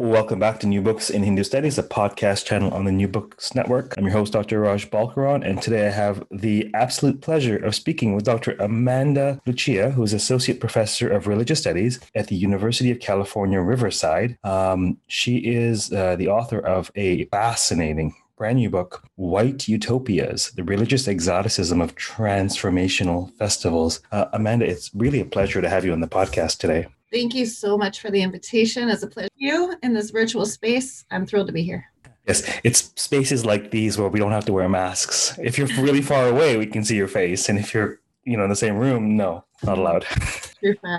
[0.00, 3.54] Welcome back to New Books in Hindu Studies, a podcast channel on the New Books
[3.54, 3.92] Network.
[3.98, 4.58] I'm your host, Dr.
[4.60, 8.52] Raj Balkaran, and today I have the absolute pleasure of speaking with Dr.
[8.52, 14.38] Amanda Lucia, who is Associate Professor of Religious Studies at the University of California, Riverside.
[14.42, 20.64] Um, she is uh, the author of a fascinating brand new book, White Utopias The
[20.64, 24.00] Religious Exoticism of Transformational Festivals.
[24.10, 26.86] Uh, Amanda, it's really a pleasure to have you on the podcast today.
[27.12, 28.88] Thank you so much for the invitation.
[28.88, 31.04] It's a pleasure to you in this virtual space.
[31.10, 31.86] I'm thrilled to be here.
[32.26, 35.36] Yes, it's spaces like these where we don't have to wear masks.
[35.42, 38.44] If you're really far away, we can see your face, and if you're you know
[38.44, 40.06] in the same room, no, not allowed.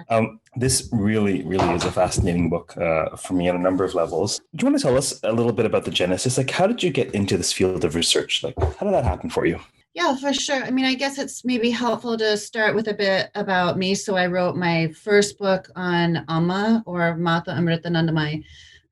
[0.10, 3.96] um, this really, really is a fascinating book uh, for me on a number of
[3.96, 4.40] levels.
[4.56, 6.38] Do you want to tell us a little bit about the genesis?
[6.38, 8.44] Like, how did you get into this field of research?
[8.44, 9.60] Like, how did that happen for you?
[9.94, 10.64] Yeah, for sure.
[10.64, 13.94] I mean, I guess it's maybe helpful to start with a bit about me.
[13.94, 18.44] So I wrote my first book on Amma or Mata Amritanandamayi,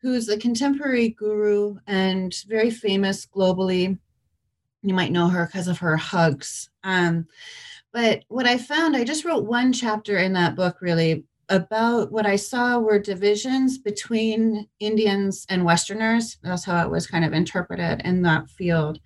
[0.02, 3.98] who's a contemporary guru and very famous globally.
[4.84, 6.70] You might know her because of her hugs.
[6.84, 7.28] Um,
[7.94, 12.26] but what I found, I just wrote one chapter in that book really about what
[12.26, 16.38] I saw were divisions between Indians and Westerners.
[16.44, 19.00] That's how it was kind of interpreted in that field.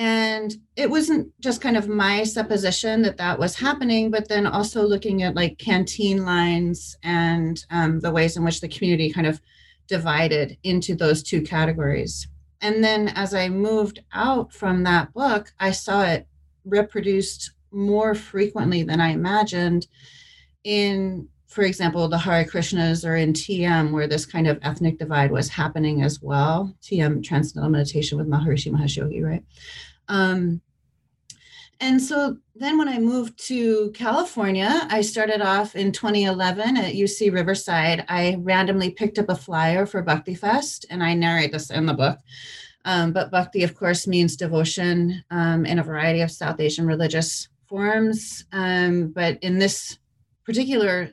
[0.00, 4.82] And it wasn't just kind of my supposition that that was happening, but then also
[4.82, 9.42] looking at like canteen lines and um, the ways in which the community kind of
[9.88, 12.26] divided into those two categories.
[12.62, 16.26] And then as I moved out from that book, I saw it
[16.64, 19.86] reproduced more frequently than I imagined
[20.64, 25.30] in, for example, the Hare Krishnas or in TM, where this kind of ethnic divide
[25.30, 26.74] was happening as well.
[26.82, 29.44] TM, Transcendental Meditation with Maharishi Mahesh Yogi, right?
[30.10, 30.60] Um,
[31.80, 37.32] and so then when I moved to California, I started off in 2011 at UC
[37.32, 38.04] Riverside.
[38.08, 41.94] I randomly picked up a flyer for Bhakti Fest, and I narrate this in the
[41.94, 42.18] book.
[42.84, 47.48] Um, but Bhakti, of course, means devotion um, in a variety of South Asian religious
[47.66, 48.44] forms.
[48.52, 49.98] Um, but in this
[50.44, 51.10] particular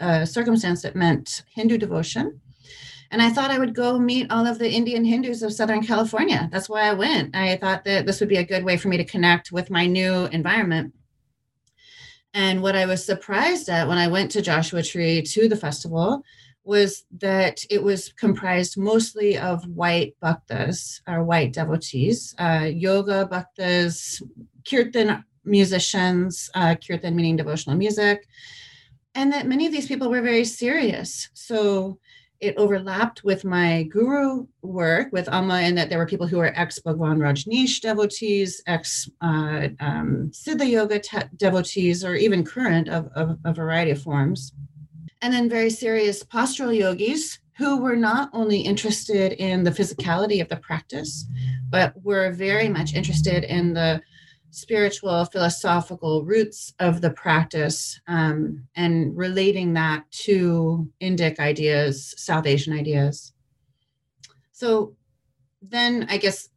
[0.00, 2.40] uh, circumstance, it meant Hindu devotion.
[3.10, 6.48] And I thought I would go meet all of the Indian Hindus of Southern California.
[6.52, 7.34] That's why I went.
[7.34, 9.86] I thought that this would be a good way for me to connect with my
[9.86, 10.94] new environment.
[12.34, 16.22] And what I was surprised at when I went to Joshua Tree to the festival
[16.64, 24.22] was that it was comprised mostly of white bhaktas or white devotees, uh, yoga bhaktas,
[24.68, 28.28] kirtan musicians, uh, kirtan meaning devotional music,
[29.14, 31.30] and that many of these people were very serious.
[31.32, 31.98] So
[32.40, 36.52] it overlapped with my guru work with Amma in that there were people who were
[36.54, 43.10] ex Bhagwan Rajneesh devotees, ex uh, um, Siddha Yoga te- devotees, or even current of,
[43.16, 44.52] of a variety of forms.
[45.20, 50.48] And then very serious postural yogis who were not only interested in the physicality of
[50.48, 51.26] the practice,
[51.70, 54.00] but were very much interested in the
[54.50, 62.72] spiritual philosophical roots of the practice um, and relating that to indic ideas south asian
[62.72, 63.32] ideas.
[64.52, 64.94] So
[65.60, 66.48] then i guess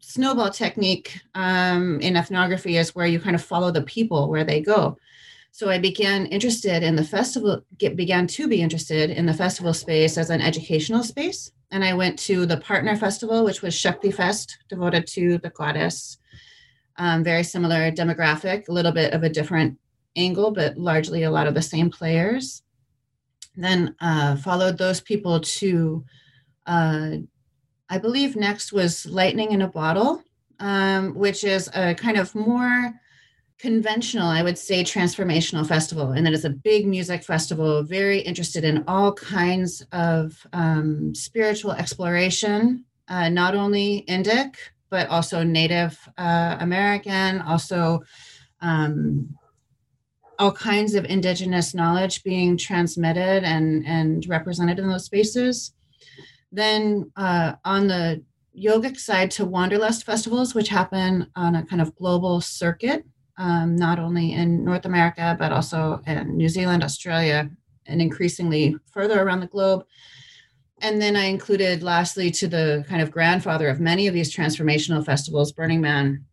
[0.00, 4.60] snowball technique um, in ethnography is where you kind of follow the people where they
[4.60, 4.96] go.
[5.50, 9.72] So i began interested in the festival get, began to be interested in the festival
[9.72, 11.50] space as an educational space.
[11.70, 16.18] And i went to the partner festival which was shakti fest devoted to the goddess
[16.98, 19.78] um, very similar demographic, a little bit of a different
[20.16, 22.62] angle, but largely a lot of the same players.
[23.56, 26.04] Then uh, followed those people to,
[26.66, 27.10] uh,
[27.88, 30.22] I believe next was Lightning in a Bottle,
[30.60, 32.92] um, which is a kind of more
[33.58, 36.12] conventional, I would say, transformational festival.
[36.12, 41.72] And it is a big music festival, very interested in all kinds of um, spiritual
[41.72, 44.54] exploration, uh, not only Indic,
[44.90, 48.00] but also Native uh, American, also
[48.60, 49.36] um,
[50.38, 55.72] all kinds of indigenous knowledge being transmitted and, and represented in those spaces.
[56.52, 58.22] Then uh, on the
[58.56, 63.04] yogic side to Wanderlust festivals, which happen on a kind of global circuit,
[63.36, 67.50] um, not only in North America, but also in New Zealand, Australia,
[67.86, 69.84] and increasingly further around the globe.
[70.80, 75.04] And then I included, lastly, to the kind of grandfather of many of these transformational
[75.04, 76.24] festivals, Burning Man,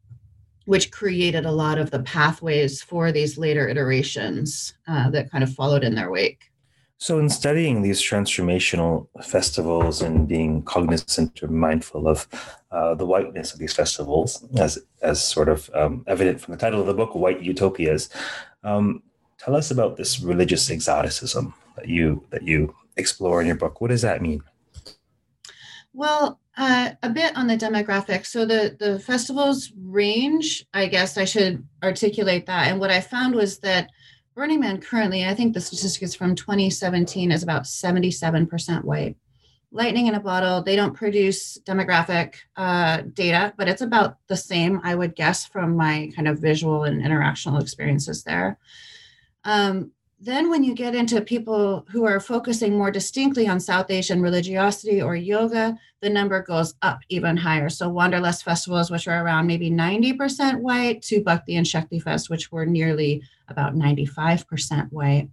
[0.65, 5.53] which created a lot of the pathways for these later iterations uh, that kind of
[5.53, 6.51] followed in their wake.
[6.97, 12.27] So, in studying these transformational festivals and being cognizant or mindful of
[12.71, 16.79] uh, the whiteness of these festivals, as as sort of um, evident from the title
[16.79, 18.09] of the book, "White Utopias,"
[18.63, 19.03] um,
[19.37, 23.81] tell us about this religious exoticism that you that you explore in your book.
[23.81, 24.43] What does that mean?
[25.93, 28.27] Well, uh, a bit on the demographics.
[28.27, 30.65] So the the festivals range.
[30.73, 32.67] I guess I should articulate that.
[32.67, 33.89] And what I found was that
[34.35, 39.15] Burning Man currently, I think the statistic is from 2017, is about 77% white.
[39.71, 44.81] Lightning in a Bottle, they don't produce demographic uh, data, but it's about the same,
[44.83, 48.57] I would guess, from my kind of visual and interactional experiences there.
[49.45, 54.21] Um, then, when you get into people who are focusing more distinctly on South Asian
[54.21, 57.69] religiosity or yoga, the number goes up even higher.
[57.69, 62.49] So, Wanderlust festivals, which are around maybe 90% white, to Bhakti and Shakti Fest, which
[62.49, 65.29] were nearly about 95% white.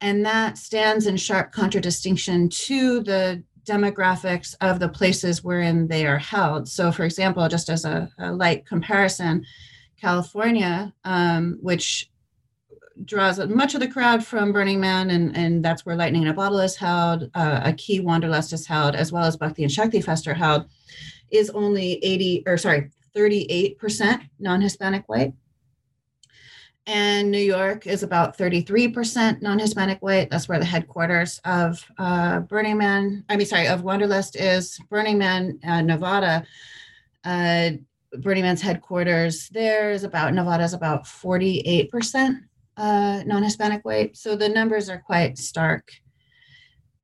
[0.00, 6.18] And that stands in sharp contradistinction to the demographics of the places wherein they are
[6.18, 6.68] held.
[6.68, 9.44] So, for example, just as a, a light comparison,
[10.00, 12.10] California, um, which
[13.04, 16.34] draws much of the crowd from Burning Man, and, and that's where Lightning in a
[16.34, 20.00] Bottle is held, uh, a key Wanderlust is held, as well as Bhakti and Shakti
[20.00, 20.66] Fest are held,
[21.30, 25.34] is only 80, or sorry, 38% non Hispanic white.
[26.86, 30.30] And New York is about 33% non Hispanic white.
[30.30, 35.18] That's where the headquarters of uh, Burning Man, I mean, sorry, of Wanderlust is Burning
[35.18, 36.44] Man, uh, Nevada.
[37.24, 37.70] Uh,
[38.18, 42.40] Burning Man's headquarters there is about, Nevada is about 48%
[42.76, 44.16] uh, non Hispanic white.
[44.16, 45.92] So the numbers are quite stark.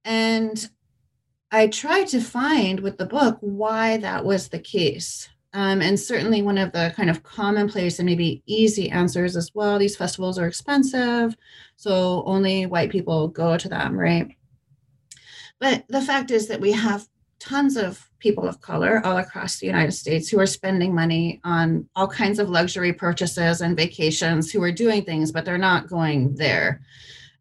[0.04, 0.68] And
[1.50, 5.28] I tried to find with the book why that was the case.
[5.54, 9.78] Um, and certainly one of the kind of commonplace and maybe easy answers as well
[9.78, 11.34] these festivals are expensive,
[11.76, 14.28] so only white people go to them, right?
[15.58, 17.08] But the fact is that we have
[17.40, 21.88] tons of people of color all across the United States who are spending money on
[21.94, 26.34] all kinds of luxury purchases and vacations, who are doing things, but they're not going
[26.34, 26.80] there.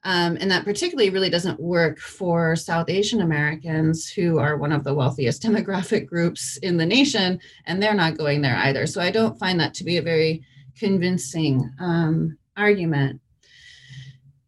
[0.03, 4.83] Um, and that particularly really doesn't work for South Asian Americans, who are one of
[4.83, 8.85] the wealthiest demographic groups in the nation, and they're not going there either.
[8.85, 10.43] So I don't find that to be a very
[10.77, 13.19] convincing um, argument.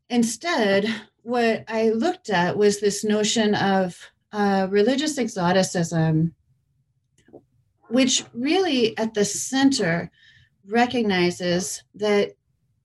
[0.10, 0.88] Instead,
[1.24, 6.34] what I looked at was this notion of religious exoticism,
[7.90, 10.12] which really at the center
[10.68, 12.34] recognizes that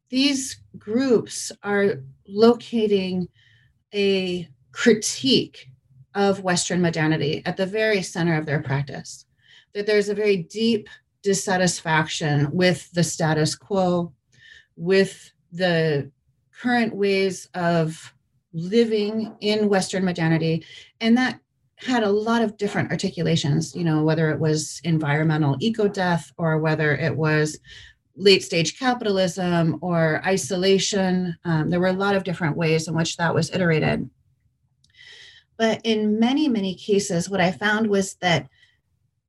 [0.08, 1.96] these groups are
[2.26, 3.28] locating
[3.92, 5.68] a critique
[6.14, 9.26] of Western modernity at the very center of their practice.
[9.74, 10.88] That there's a very deep
[11.22, 14.12] dissatisfaction with the status quo,
[14.76, 16.10] with the
[16.60, 18.13] current ways of
[18.54, 20.64] living in Western modernity.
[21.00, 21.40] And that
[21.76, 26.58] had a lot of different articulations, you know, whether it was environmental eco death or
[26.58, 27.58] whether it was
[28.16, 31.36] late stage capitalism or isolation.
[31.44, 34.08] Um, there were a lot of different ways in which that was iterated.
[35.56, 38.48] But in many, many cases, what I found was that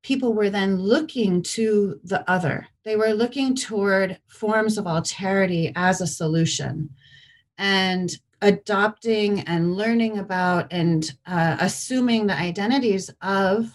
[0.04, 2.68] people were then looking to the other.
[2.84, 6.92] They were looking toward forms of alterity as a solution
[7.58, 8.12] and
[8.42, 13.74] adopting and learning about and uh, assuming the identities of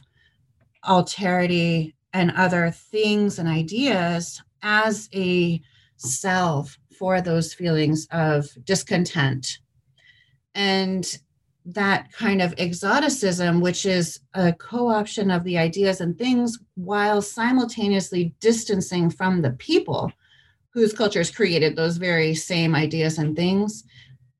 [0.84, 5.60] alterity and other things and ideas as a
[5.96, 9.58] self for those feelings of discontent.
[10.54, 11.18] And
[11.64, 17.22] that kind of exoticism, which is a co option of the ideas and things while
[17.22, 20.10] simultaneously distancing from the people
[20.70, 23.84] whose cultures created those very same ideas and things,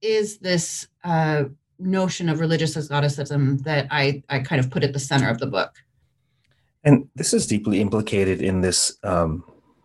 [0.03, 1.45] is this uh,
[1.79, 5.47] notion of religious exoticism that I, I kind of put at the center of the
[5.47, 5.83] book.
[6.85, 9.45] And this is deeply implicated in this um,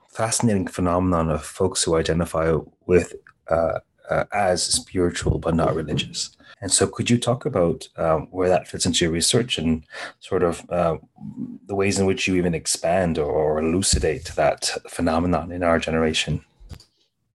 [0.10, 2.56] fascinating phenomenon of folks who identify
[2.86, 3.14] with
[3.50, 3.80] uh,
[4.10, 6.36] uh, as spiritual but not religious.
[6.62, 9.84] And so, could you talk about um, where that fits into your research and
[10.20, 10.98] sort of uh,
[11.68, 16.44] the ways in which you even expand or, or elucidate that phenomenon in our generation?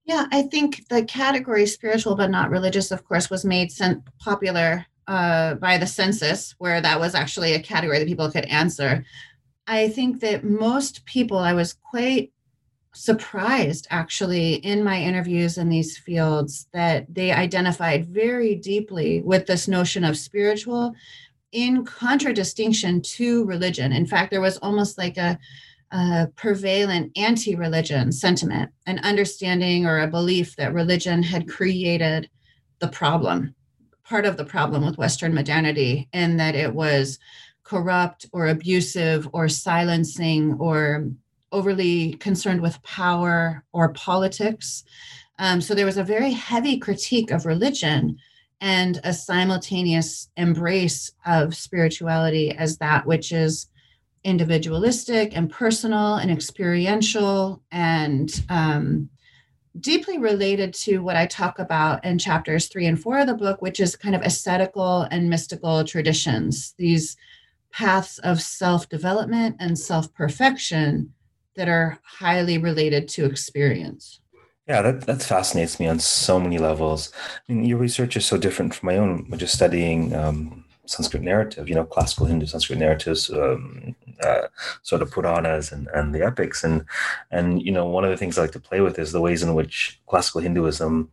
[0.05, 3.71] Yeah, I think the category spiritual but not religious, of course, was made
[4.19, 9.05] popular uh, by the census, where that was actually a category that people could answer.
[9.67, 12.31] I think that most people, I was quite
[12.93, 19.67] surprised actually in my interviews in these fields that they identified very deeply with this
[19.67, 20.93] notion of spiritual
[21.51, 23.93] in contradistinction to religion.
[23.93, 25.37] In fact, there was almost like a,
[25.91, 32.29] a prevalent anti religion sentiment, an understanding or a belief that religion had created
[32.79, 33.53] the problem,
[34.03, 37.19] part of the problem with Western modernity, and that it was
[37.63, 41.09] corrupt or abusive or silencing or
[41.51, 44.83] overly concerned with power or politics.
[45.39, 48.17] Um, so there was a very heavy critique of religion
[48.61, 53.67] and a simultaneous embrace of spirituality as that which is
[54.23, 59.09] individualistic and personal and experiential and um,
[59.79, 63.61] deeply related to what I talk about in chapters three and four of the book,
[63.61, 67.17] which is kind of ascetical and mystical traditions, these
[67.71, 71.13] paths of self development and self perfection
[71.55, 74.19] that are highly related to experience.
[74.67, 77.11] Yeah, that, that fascinates me on so many levels.
[77.49, 81.69] I mean, your research is so different from my own, just studying um, Sanskrit narrative,
[81.69, 84.47] you know, classical Hindu Sanskrit narratives, um, uh,
[84.81, 86.63] sort of Puranas and, and the epics.
[86.63, 86.85] And,
[87.29, 89.43] and, you know, one of the things I like to play with is the ways
[89.43, 91.11] in which classical Hinduism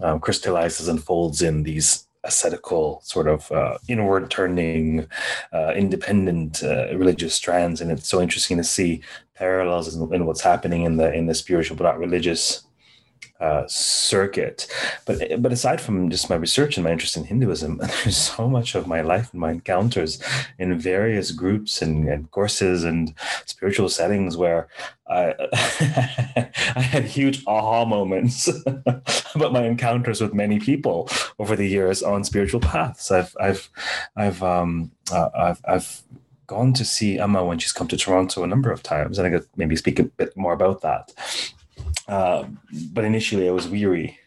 [0.00, 5.06] um, crystallizes and folds in these ascetical sort of uh, inward turning
[5.52, 9.02] uh, independent uh, religious strands and it's so interesting to see
[9.34, 12.63] parallels in, in, what's happening in the in the spiritual but not religious
[13.44, 14.66] uh, circuit.
[15.04, 18.74] But but aside from just my research and my interest in Hinduism, there's so much
[18.74, 20.18] of my life and my encounters
[20.58, 24.68] in various groups and, and courses and spiritual settings where
[25.08, 25.34] I
[26.76, 28.48] I had huge aha moments
[29.34, 33.10] about my encounters with many people over the years on spiritual paths.
[33.10, 33.68] I've I've
[34.16, 36.02] I've um uh, I've I've
[36.46, 39.30] gone to see Amma when she's come to Toronto a number of times, and I
[39.30, 41.12] could maybe speak a bit more about that.
[42.08, 42.44] Uh,
[42.92, 44.18] but initially, I was weary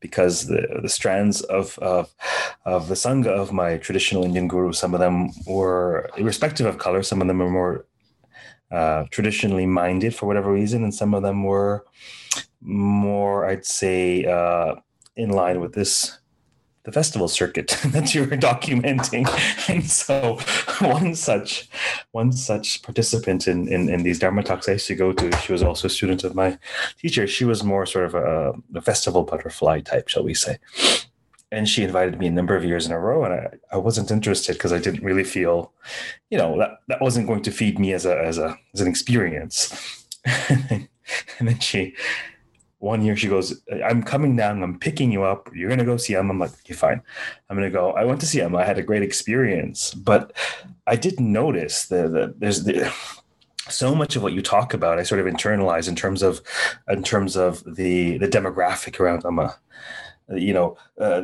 [0.00, 2.14] because the, the strands of, of
[2.64, 7.02] of the sangha of my traditional Indian guru, some of them were irrespective of color,
[7.02, 7.86] some of them were more
[8.70, 11.84] uh, traditionally minded for whatever reason, and some of them were
[12.60, 14.76] more, I'd say, uh,
[15.16, 16.18] in line with this
[16.86, 19.26] the festival circuit that you were documenting.
[19.68, 20.38] And so
[20.80, 21.68] one such
[22.12, 25.52] one such participant in, in, in these Dharma talks I used to go to, she
[25.52, 26.56] was also a student of my
[26.98, 27.26] teacher.
[27.26, 30.58] She was more sort of a, a festival butterfly type, shall we say.
[31.50, 34.10] And she invited me a number of years in a row, and I, I wasn't
[34.10, 35.72] interested because I didn't really feel,
[36.30, 38.88] you know, that, that wasn't going to feed me as a as a as an
[38.88, 40.06] experience.
[40.48, 40.88] and
[41.40, 41.94] then she
[42.78, 45.48] one year she goes, I'm coming down, I'm picking you up.
[45.54, 46.32] You're gonna go see Amma.
[46.32, 47.00] I'm like, okay, fine.
[47.48, 47.92] I'm gonna go.
[47.92, 48.58] I went to see Amma.
[48.58, 50.32] I had a great experience, but
[50.86, 52.92] I didn't notice the, the there's the
[53.68, 56.40] so much of what you talk about I sort of internalize in terms of
[56.88, 59.56] in terms of the the demographic around Amma.
[60.28, 61.22] You know, uh,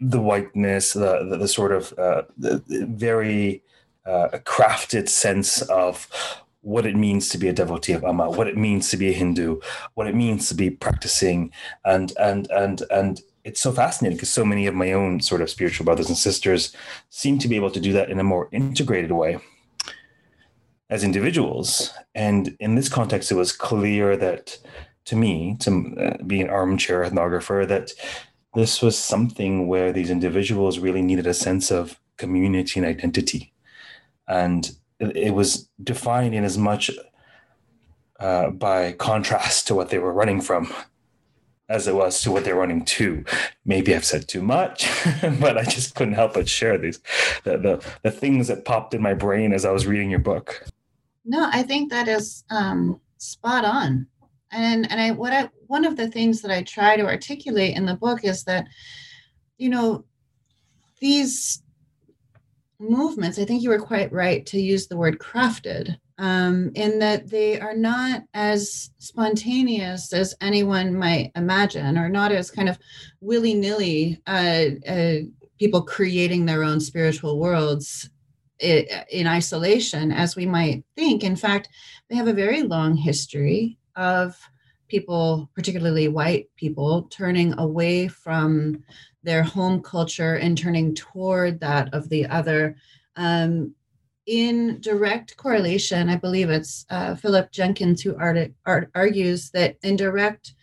[0.00, 3.62] the whiteness, the, the, the sort of uh, the very
[4.04, 6.08] uh, crafted sense of
[6.62, 9.12] what it means to be a devotee of Amma, what it means to be a
[9.12, 9.60] Hindu,
[9.94, 11.52] what it means to be practicing,
[11.84, 15.48] and and and and it's so fascinating because so many of my own sort of
[15.48, 16.76] spiritual brothers and sisters
[17.08, 19.38] seem to be able to do that in a more integrated way
[20.90, 21.92] as individuals.
[22.14, 24.58] And in this context, it was clear that
[25.06, 27.92] to me, to uh, be an armchair ethnographer, that
[28.54, 33.52] this was something where these individuals really needed a sense of community and identity.
[34.28, 36.90] And it was defined in as much
[38.18, 40.72] uh, by contrast to what they were running from
[41.70, 43.24] as it was to what they're running to.
[43.64, 44.90] Maybe I've said too much,
[45.40, 47.00] but I just couldn't help but share these
[47.44, 50.66] the, the, the things that popped in my brain as I was reading your book.
[51.24, 54.06] No, I think that is um, spot on.
[54.52, 57.86] And and I what I one of the things that I try to articulate in
[57.86, 58.66] the book is that,
[59.58, 60.04] you know,
[61.00, 61.62] these
[62.80, 67.28] movements, I think you were quite right to use the word crafted, um, in that
[67.30, 72.78] they are not as spontaneous as anyone might imagine, or not as kind of
[73.20, 75.16] willy nilly uh, uh,
[75.58, 78.10] people creating their own spiritual worlds
[78.60, 81.24] in isolation as we might think.
[81.24, 81.68] In fact,
[82.08, 84.38] they have a very long history of
[84.88, 88.82] people, particularly white people, turning away from
[89.22, 92.76] their home culture and turning toward that of the other.
[93.16, 93.74] Um,
[94.26, 99.96] in direct correlation, I believe it's uh, Philip Jenkins who art- art- argues that in
[99.96, 100.54] direct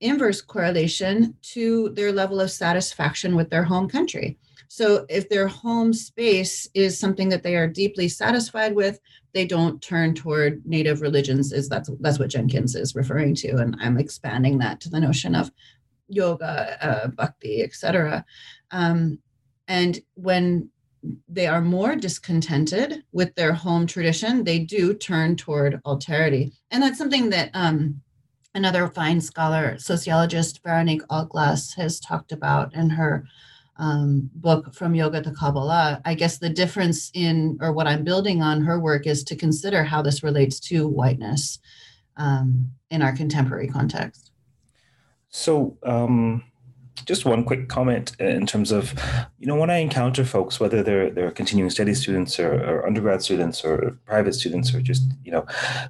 [0.00, 4.36] inverse correlation to their level of satisfaction with their home country.
[4.68, 9.00] So if their home space is something that they are deeply satisfied with,
[9.36, 13.76] they don't turn toward native religions is that's that's what jenkins is referring to and
[13.82, 15.50] i'm expanding that to the notion of
[16.08, 18.24] yoga uh, bhakti etc
[18.70, 19.18] um,
[19.68, 20.70] and when
[21.28, 26.52] they are more discontented with their home tradition they do turn toward alterity.
[26.70, 28.00] And that's something that um,
[28.54, 33.24] another fine scholar sociologist veronique altglas has talked about in her
[33.78, 36.00] um, book from yoga to kabbalah.
[36.04, 39.84] I guess the difference in or what i'm building on her work is to consider
[39.84, 41.58] how this relates to whiteness
[42.16, 44.25] um, in our contemporary context
[45.36, 46.42] so um,
[47.04, 48.94] just one quick comment in terms of
[49.38, 53.22] you know when i encounter folks whether they're they're continuing study students or, or undergrad
[53.22, 55.44] students or private students or just you know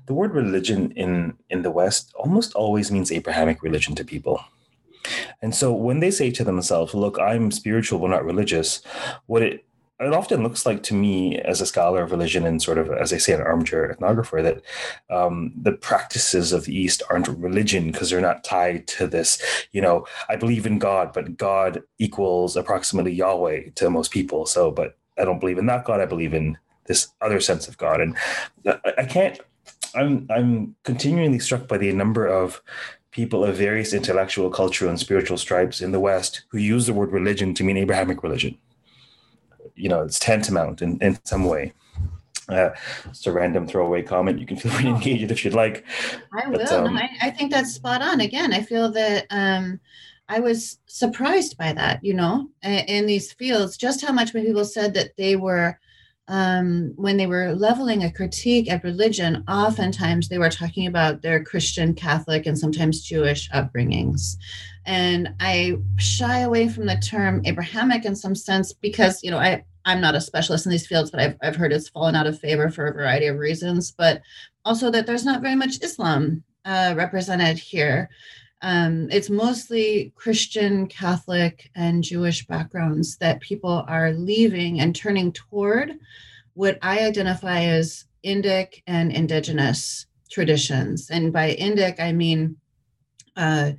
[0.06, 4.44] the word religion in in the west almost always means abrahamic religion to people.
[5.40, 8.82] And so when they say to themselves, look, I'm spiritual but not religious,
[9.26, 9.64] what it
[9.98, 13.12] it often looks like to me as a scholar of religion and sort of as
[13.12, 14.62] i say an armchair ethnographer that
[15.14, 19.40] um, the practices of the east aren't religion because they're not tied to this
[19.72, 24.70] you know i believe in god but god equals approximately yahweh to most people so
[24.70, 28.00] but i don't believe in that god i believe in this other sense of god
[28.00, 28.16] and
[28.98, 29.40] i can't
[29.94, 32.62] i'm i'm continually struck by the number of
[33.16, 37.10] people of various intellectual, cultural, and spiritual stripes in the West who use the word
[37.10, 38.58] religion to mean Abrahamic religion.
[39.76, 41.72] You know, it's tantamount in, in some way.
[42.48, 42.70] Uh,
[43.06, 44.38] it's a random throwaway comment.
[44.38, 45.84] You can feel free to engage it if you'd like.
[46.32, 46.60] I will.
[46.72, 48.20] um, no, I, I, think that's spot on.
[48.20, 49.80] Again, I feel that um,
[50.28, 54.94] I was surprised by that, you know, in these fields, just how much people said
[54.94, 55.78] that they were
[56.28, 61.44] um, when they were leveling a critique at religion, oftentimes they were talking about their
[61.44, 64.36] Christian, Catholic, and sometimes Jewish upbringings.
[64.86, 69.64] And I shy away from the term Abrahamic in some sense because, you know, I,
[69.84, 72.38] I'm not a specialist in these fields, but I've, I've heard it's fallen out of
[72.38, 74.22] favor for a variety of reasons, but
[74.64, 78.08] also that there's not very much Islam uh, represented here.
[78.62, 85.92] Um, it's mostly Christian, Catholic, and Jewish backgrounds that people are leaving and turning toward
[86.54, 91.10] what I identify as Indic and indigenous traditions.
[91.10, 92.56] And by Indic, I mean
[93.36, 93.72] uh,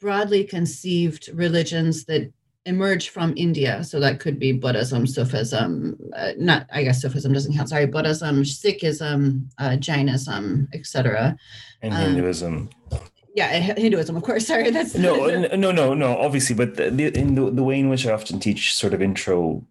[0.00, 2.32] broadly conceived religions that
[2.66, 3.82] emerge from India.
[3.84, 8.42] So that could be Buddhism, Sufism, uh, not, I guess Sufism doesn't count, sorry, Buddhism,
[8.42, 11.36] Sikhism, uh, Jainism, etc.
[11.82, 12.68] And Hinduism.
[12.92, 13.00] Um,
[13.36, 17.34] yeah hinduism of course sorry that's no no no no obviously but the, the, in
[17.34, 19.62] the, the way in which i often teach sort of intro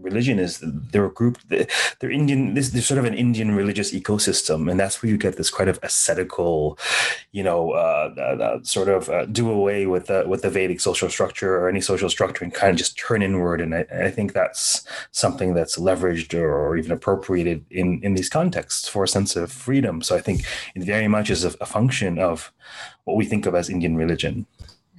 [0.00, 4.70] religion is they're a group they're indian this they're sort of an indian religious ecosystem
[4.70, 6.78] and that's where you get this kind of ascetical
[7.32, 10.80] you know uh, uh, uh sort of uh, do away with the with the vedic
[10.80, 14.10] social structure or any social structure and kind of just turn inward and I, I
[14.10, 19.08] think that's something that's leveraged or, or, even appropriated in in these contexts for a
[19.08, 20.42] sense of freedom so i think
[20.74, 22.52] it very much is a, a function of
[23.04, 24.46] what we think of as indian religion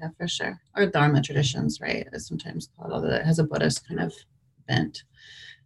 [0.02, 0.60] yeah, for sure.
[0.78, 2.08] Or Dharma traditions, right?
[2.13, 4.13] It's sometimes called, although it has a Buddhist kind of
[4.69, 5.03] bent.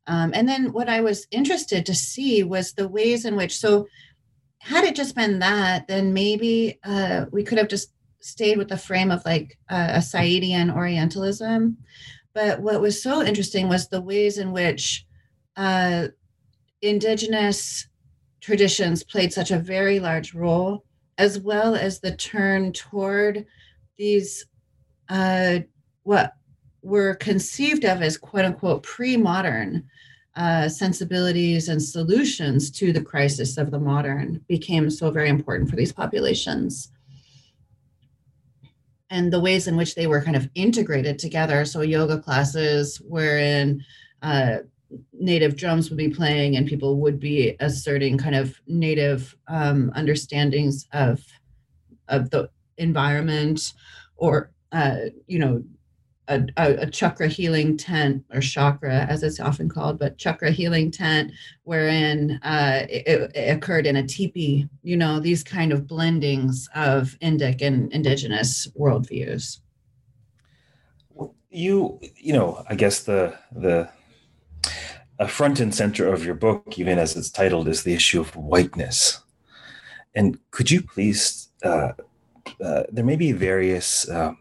[0.07, 3.87] Um, and then what I was interested to see was the ways in which, so
[4.59, 8.77] had it just been that, then maybe uh, we could have just stayed with the
[8.77, 11.77] frame of like uh, a Saidian Orientalism.
[12.33, 15.05] But what was so interesting was the ways in which
[15.55, 16.07] uh,
[16.81, 17.87] indigenous
[18.41, 20.85] traditions played such a very large role,
[21.17, 23.45] as well as the turn toward
[23.97, 24.45] these
[25.09, 25.59] uh,
[26.03, 26.33] what
[26.83, 29.83] were conceived of as quote unquote pre-modern
[30.35, 35.75] uh, sensibilities and solutions to the crisis of the modern became so very important for
[35.75, 36.91] these populations.
[39.09, 43.85] And the ways in which they were kind of integrated together so yoga classes wherein
[44.23, 44.57] uh,
[45.13, 50.87] native drums would be playing and people would be asserting kind of native um, understandings
[50.93, 51.23] of
[52.09, 53.73] of the environment
[54.17, 55.63] or uh, you know
[56.27, 61.31] a, a, chakra healing tent or chakra as it's often called but chakra healing tent
[61.63, 67.17] wherein uh, it, it, occurred in a teepee you know these kind of blendings of
[67.21, 69.59] indic and indigenous worldviews.
[71.49, 73.89] You you know i guess the the
[75.19, 78.35] a front and center of your book even as it's titled is the issue of
[78.35, 79.19] whiteness.
[80.15, 81.93] And could you please uh,
[82.63, 84.37] uh, there may be various um,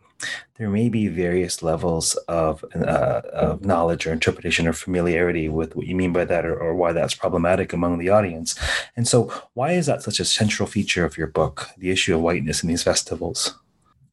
[0.63, 5.89] there may be various levels of, uh, of knowledge or interpretation or familiarity with what
[5.89, 8.57] you mean by that or, or, why that's problematic among the audience.
[8.95, 9.23] And so,
[9.55, 12.69] why is that such a central feature of your book, the issue of whiteness in
[12.69, 13.59] these festivals?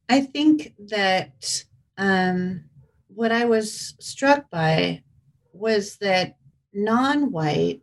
[0.08, 1.62] I think that
[1.96, 2.64] um,
[3.06, 5.04] what I was struck by
[5.52, 6.34] was that
[6.74, 7.80] non white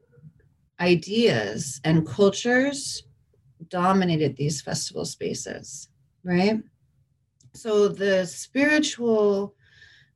[0.78, 3.04] ideas and cultures
[3.70, 5.88] dominated these festival spaces,
[6.26, 6.62] right?
[7.58, 9.56] So the spiritual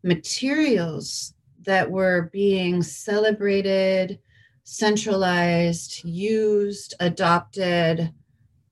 [0.04, 4.20] materials that were being celebrated,
[4.64, 8.14] centralized, used, adopted,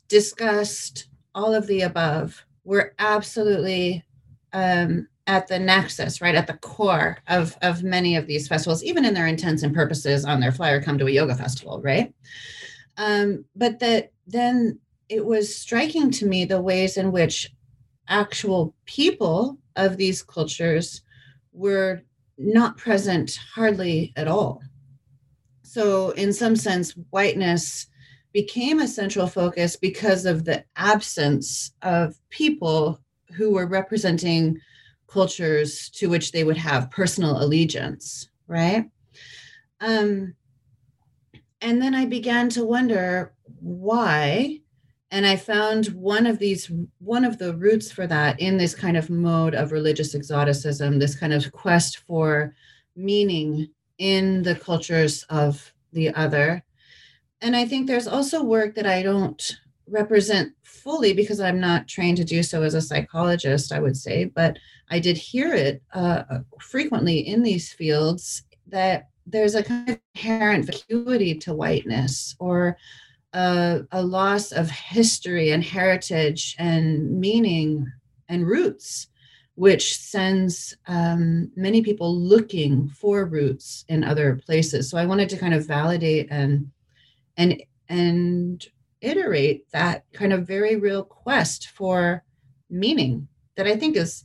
[0.08, 4.06] discussed, all of the above were absolutely
[4.54, 9.04] um, at the nexus, right at the core of of many of these festivals, even
[9.04, 12.14] in their intents and purposes on their flyer, come to a yoga festival, right?
[12.98, 17.52] Um, but that then it was striking to me the ways in which
[18.10, 21.02] actual people of these cultures
[21.54, 22.02] were
[22.38, 24.62] not present hardly at all.
[25.64, 27.88] So, in some sense, whiteness
[28.34, 33.00] became a central focus because of the absence of people
[33.36, 34.60] who were representing
[35.08, 38.90] cultures to which they would have personal allegiance, right?
[39.82, 40.36] Um,
[41.62, 44.62] and then I began to wonder why.
[45.12, 48.96] And I found one of these, one of the roots for that in this kind
[48.96, 52.54] of mode of religious exoticism, this kind of quest for
[52.96, 56.64] meaning in the cultures of the other.
[57.42, 62.18] And I think there's also work that I don't represent fully because I'm not trained
[62.18, 64.58] to do so as a psychologist, I would say, but
[64.90, 66.24] I did hear it uh,
[66.60, 72.78] frequently in these fields that there's a kind of inherent vacuity to whiteness or
[73.34, 77.92] a, a loss of history and heritage and meaning
[78.28, 79.08] and roots
[79.56, 85.38] which sends um, many people looking for roots in other places so i wanted to
[85.38, 86.70] kind of validate and
[87.38, 88.68] and and
[89.02, 92.24] iterate that kind of very real quest for
[92.70, 94.24] meaning that I think is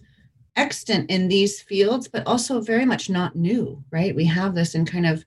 [0.56, 4.14] extant in these fields, but also very much not new, right?
[4.14, 5.24] We have this in kind of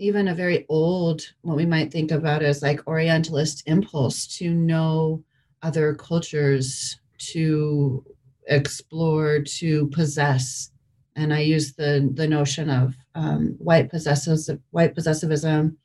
[0.00, 5.22] even a very old, what we might think about as like Orientalist impulse to know
[5.62, 8.04] other cultures, to
[8.46, 10.70] explore, to possess.
[11.16, 15.76] And I use the the notion of um, white possessives, white possessivism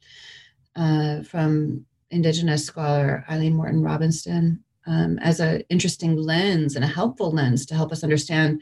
[0.77, 7.65] uh, from Indigenous scholar Aileen Moreton-Robinson um, as an interesting lens and a helpful lens
[7.65, 8.61] to help us understand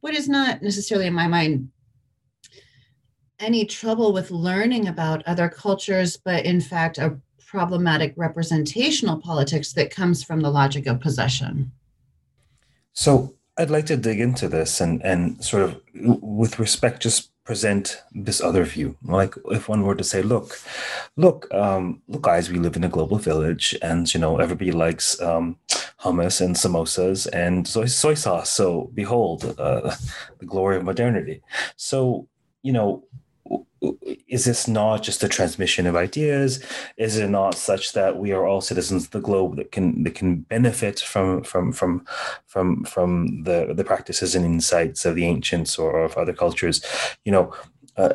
[0.00, 1.70] what is not necessarily, in my mind,
[3.42, 9.94] any trouble with learning about other cultures, but in fact, a problematic representational politics that
[9.94, 11.70] comes from the logic of possession.
[12.94, 18.02] So I'd like to dig into this and and sort of with respect just present
[18.12, 18.96] this other view.
[19.02, 20.58] Like if one were to say look
[21.16, 25.20] look um, look guys we live in a global village and you know everybody likes
[25.20, 25.58] um,
[26.00, 28.50] hummus and samosas and soy, soy sauce.
[28.50, 29.94] So behold uh,
[30.38, 31.42] the glory of modernity.
[31.76, 32.28] So
[32.62, 33.04] you know
[34.28, 36.64] is this not just a transmission of ideas?
[36.96, 40.14] Is it not such that we are all citizens of the globe that can that
[40.14, 42.06] can benefit from from from
[42.46, 46.84] from from the the practices and insights of the ancients or of other cultures?
[47.24, 47.54] You know.
[47.96, 48.14] Uh,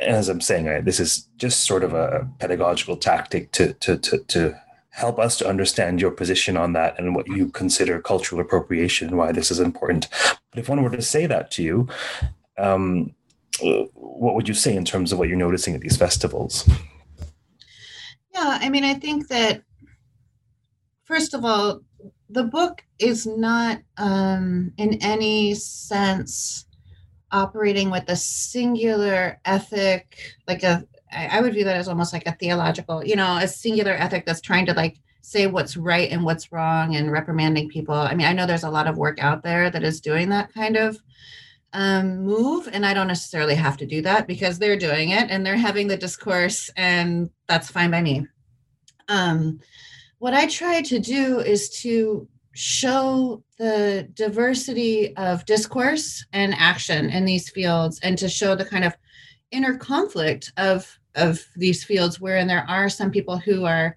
[0.00, 4.18] as I'm saying, right, this is just sort of a pedagogical tactic to to to
[4.18, 4.54] to
[4.90, 9.18] help us to understand your position on that and what you consider cultural appropriation and
[9.18, 10.08] why this is important.
[10.50, 11.88] But if one were to say that to you,
[12.56, 13.14] um,
[13.60, 16.68] what would you say in terms of what you're noticing at these festivals?
[18.34, 19.62] Yeah, I mean, I think that
[21.04, 21.80] first of all,
[22.28, 26.66] the book is not um, in any sense
[27.30, 32.32] operating with a singular ethic, like a I would view that as almost like a
[32.32, 36.52] theological, you know, a singular ethic that's trying to like say what's right and what's
[36.52, 37.94] wrong and reprimanding people.
[37.94, 40.52] I mean, I know there's a lot of work out there that is doing that
[40.52, 41.00] kind of
[41.74, 45.44] um, move and i don't necessarily have to do that because they're doing it and
[45.44, 48.26] they're having the discourse and that's fine by me.
[49.08, 49.60] Um,
[50.18, 57.24] what i try to do is to show the diversity of discourse and action in
[57.24, 58.96] these fields and to show the kind of
[59.50, 63.96] inner conflict of of these fields wherein there are some people who are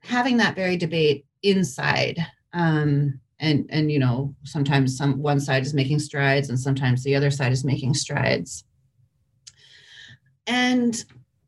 [0.00, 2.18] having that very debate inside.
[2.52, 7.14] Um, and and you know sometimes some one side is making strides and sometimes the
[7.14, 8.64] other side is making strides.
[10.46, 11.04] And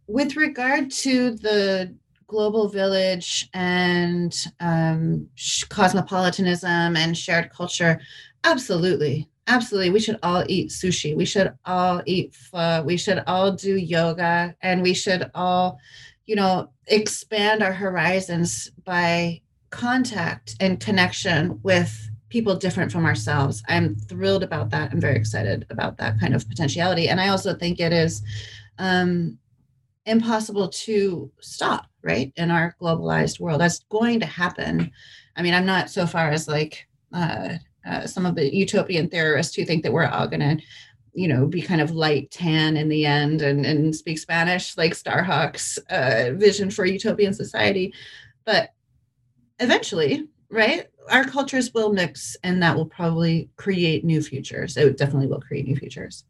[0.07, 1.95] with regard to the
[2.27, 5.29] global village and um,
[5.69, 8.01] cosmopolitanism and shared culture
[8.45, 9.91] absolutely absolutely.
[9.91, 11.17] We should all eat sushi.
[11.17, 12.83] We should all eat pho.
[12.83, 15.79] We should all do yoga and we should all
[16.27, 23.63] you know expand our horizons by contact and connection with people different from ourselves.
[23.69, 24.93] I'm thrilled about that.
[24.93, 27.09] I'm very excited about that kind of potentiality.
[27.09, 28.23] And I also think it is
[28.79, 29.39] um,
[30.07, 32.33] impossible to stop, right?
[32.37, 34.91] In our globalized world, that's going to happen.
[35.37, 37.55] I mean, I'm not so far as like uh,
[37.87, 40.59] uh, some of the utopian theorists who think that we're all going to
[41.13, 44.93] you know be kind of light tan in the end and, and speak spanish like
[44.93, 47.93] starhawk's uh, vision for utopian society
[48.45, 48.71] but
[49.61, 50.89] eventually right?
[51.09, 54.77] Our cultures will mix and that will probably create new futures.
[54.77, 56.25] It definitely will create new futures.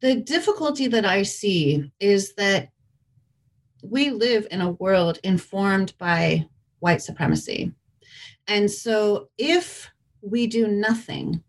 [0.00, 2.70] The difficulty that i see is that
[3.84, 6.46] we live in a world informed by
[6.80, 7.72] white supremacy.
[8.48, 9.90] And so if
[10.20, 11.42] we do nothing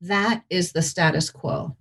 [0.00, 1.76] that is the status quo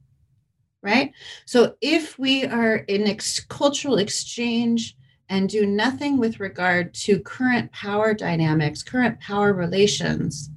[0.83, 1.11] right?
[1.45, 4.96] So if we are in ex- cultural exchange
[5.29, 10.49] and do nothing with regard to current power dynamics current power relations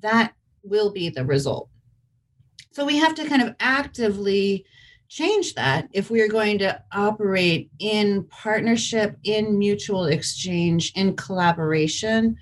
[0.00, 1.68] that will be the result
[2.72, 4.64] so we have to kind of actively
[5.08, 12.36] change that if we're going to operate in partnership in mutual exchange in collaboration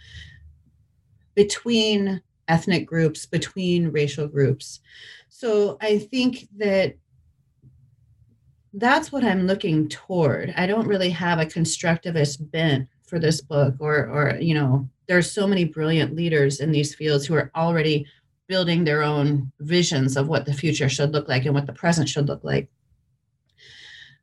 [1.35, 4.81] between ethnic groups, between racial groups.
[5.29, 6.97] So I think that
[8.75, 10.55] that's what I'm looking toward.
[10.57, 15.31] I don't really have a constructivist bent for this book, or, or you know, there's
[15.31, 18.07] so many brilliant leaders in these fields who are already
[18.49, 22.09] building their own visions of what the future should look like and what the present
[22.09, 22.69] should look like.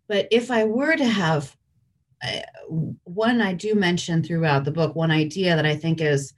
[0.07, 1.55] But if I were to have
[2.23, 2.41] uh,
[3.03, 6.33] one, I do mention throughout the book, one idea that I think is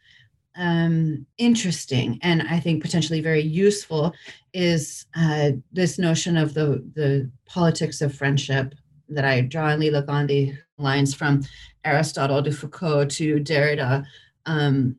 [0.56, 4.14] um, interesting and I think potentially very useful
[4.54, 8.76] is uh, this notion of the the politics of friendship
[9.10, 11.44] that I draw and look on the lines from
[11.86, 14.06] Aristotle to Foucault to Derrida.
[14.46, 14.96] Um,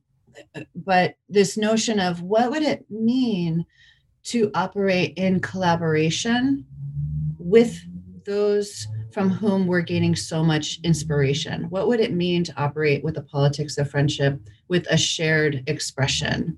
[0.75, 3.67] but this notion of what would it mean
[4.25, 6.65] to operate in collaboration
[7.39, 7.81] with
[8.25, 11.65] those from whom we're gaining so much inspiration?
[11.65, 14.41] What would it mean to operate with the politics of friendship
[14.73, 16.57] with a shared expression?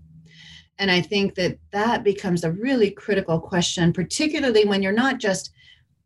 [0.78, 5.50] And I think that that becomes a really critical question, particularly when you're not just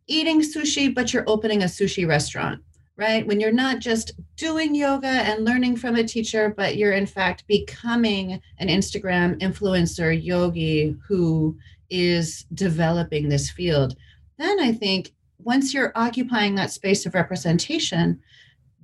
[0.07, 2.63] eating sushi, but you're opening a sushi restaurant,
[2.97, 3.27] right?
[3.27, 7.47] When you're not just doing yoga and learning from a teacher, but you're in fact
[7.47, 11.59] becoming an Instagram influencer yogi who
[11.91, 13.97] is developing this field.
[14.39, 18.23] Then I think once you're occupying that space of representation,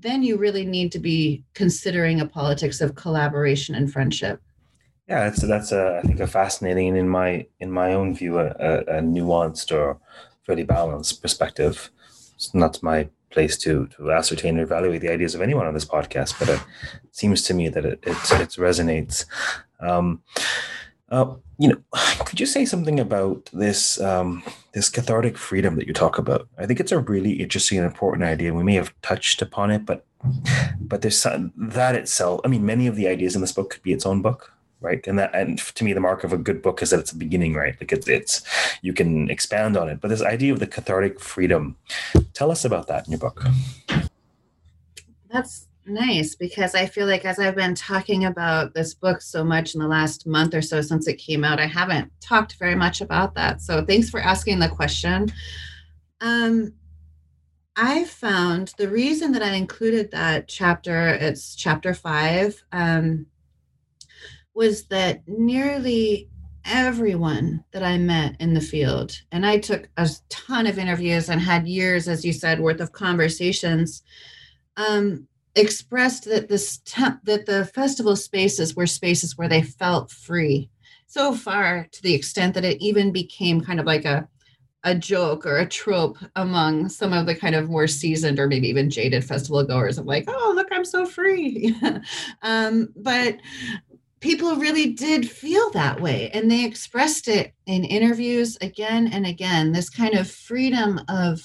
[0.05, 4.41] then you really need to be considering a politics of collaboration and friendship.
[5.09, 8.49] Yeah, that's that's a, I think a fascinating in my in my own view a,
[8.49, 9.99] a, nuanced or
[10.43, 11.91] fairly balanced perspective.
[12.37, 15.85] It's not my place to to ascertain or evaluate the ideas of anyone on this
[15.87, 16.61] podcast, but it
[17.11, 19.25] seems to me that it it, it resonates.
[19.81, 20.23] Um,
[21.11, 21.77] uh, you know,
[22.25, 26.49] could you say something about this um, this cathartic freedom that you talk about?
[26.59, 28.55] I think it's a really interesting and important idea.
[28.55, 30.05] We may have touched upon it, but
[30.81, 32.41] but there's some, that itself.
[32.45, 35.07] I mean, many of the ideas in this book could be its own book, right?
[35.07, 37.17] And that and to me, the mark of a good book is that it's a
[37.17, 37.77] beginning, right?
[37.81, 38.43] Like it's it's
[38.83, 40.01] you can expand on it.
[40.01, 41.77] But this idea of the cathartic freedom,
[42.33, 43.45] tell us about that in your book.
[45.29, 49.75] That's nice because I feel like as I've been talking about this book so much
[49.75, 53.01] in the last month or so since it came out, I haven't talked very much
[53.01, 53.61] about that.
[53.61, 55.33] So thanks for asking the question.
[56.21, 56.73] Um,
[57.77, 63.27] I found the reason that I included that chapter, it's chapter five, um,
[64.55, 66.29] was that nearly
[66.65, 71.41] everyone that I met in the field, and I took a ton of interviews and
[71.41, 74.03] had years, as you said, worth of conversations.
[74.77, 80.71] Um, expressed that this te- that the festival spaces were spaces where they felt free.
[81.07, 84.29] So far to the extent that it even became kind of like a
[84.87, 88.69] a joke or a trope among some of the kind of more seasoned or maybe
[88.69, 91.75] even jaded festival goers of like oh look i'm so free.
[92.43, 93.39] Um, but
[94.21, 99.73] people really did feel that way and they expressed it in interviews again and again
[99.73, 101.41] this kind of freedom of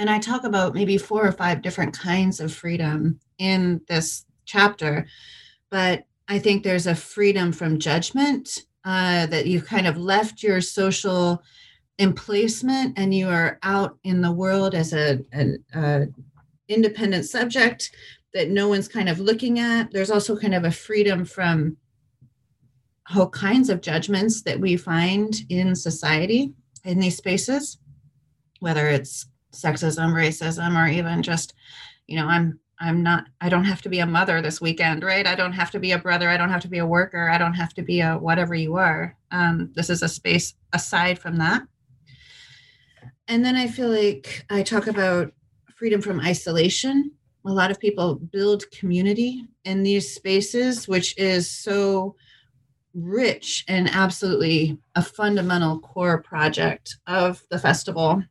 [0.00, 5.06] and I talk about maybe four or five different kinds of freedom in this chapter.
[5.68, 10.62] But I think there's a freedom from judgment uh, that you've kind of left your
[10.62, 11.42] social
[11.98, 16.06] emplacement and you are out in the world as a, an a
[16.68, 17.90] independent subject
[18.32, 19.92] that no one's kind of looking at.
[19.92, 21.76] There's also kind of a freedom from
[23.14, 27.76] all kinds of judgments that we find in society in these spaces,
[28.60, 31.54] whether it's sexism, racism, or even just,
[32.06, 35.26] you know, I'm I'm not I don't have to be a mother this weekend, right?
[35.26, 37.38] I don't have to be a brother, I don't have to be a worker, I
[37.38, 39.16] don't have to be a whatever you are.
[39.30, 41.62] Um, this is a space aside from that.
[43.28, 45.32] and then I feel like I talk about
[45.74, 47.12] freedom from isolation.
[47.46, 52.16] A lot of people build community in these spaces, which is so
[52.94, 58.22] rich and absolutely a fundamental core project of the festival.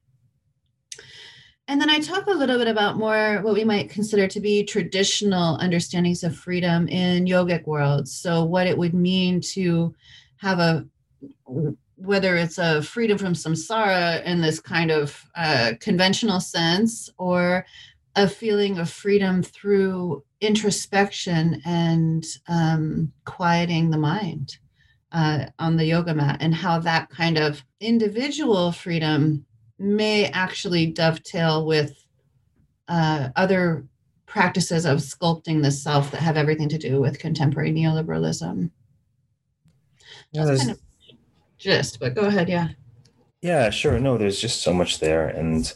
[1.70, 4.64] And then I talk a little bit about more what we might consider to be
[4.64, 8.12] traditional understandings of freedom in yogic worlds.
[8.12, 9.94] So, what it would mean to
[10.38, 10.88] have a
[11.96, 17.68] whether it's a freedom from samsara in this kind of uh, conventional sense or
[18.16, 24.58] a feeling of freedom through introspection and um, quieting the mind
[25.12, 29.46] uh, on the yoga mat, and how that kind of individual freedom
[29.80, 32.04] may actually dovetail with
[32.88, 33.86] uh, other
[34.26, 38.70] practices of sculpting the self that have everything to do with contemporary neoliberalism.
[40.32, 40.82] Yeah, Just kind of
[41.58, 42.50] gist, but go ahead.
[42.50, 42.70] Yeah.
[43.42, 44.00] Yeah, sure.
[44.00, 45.28] No, there's just so much there.
[45.28, 45.74] And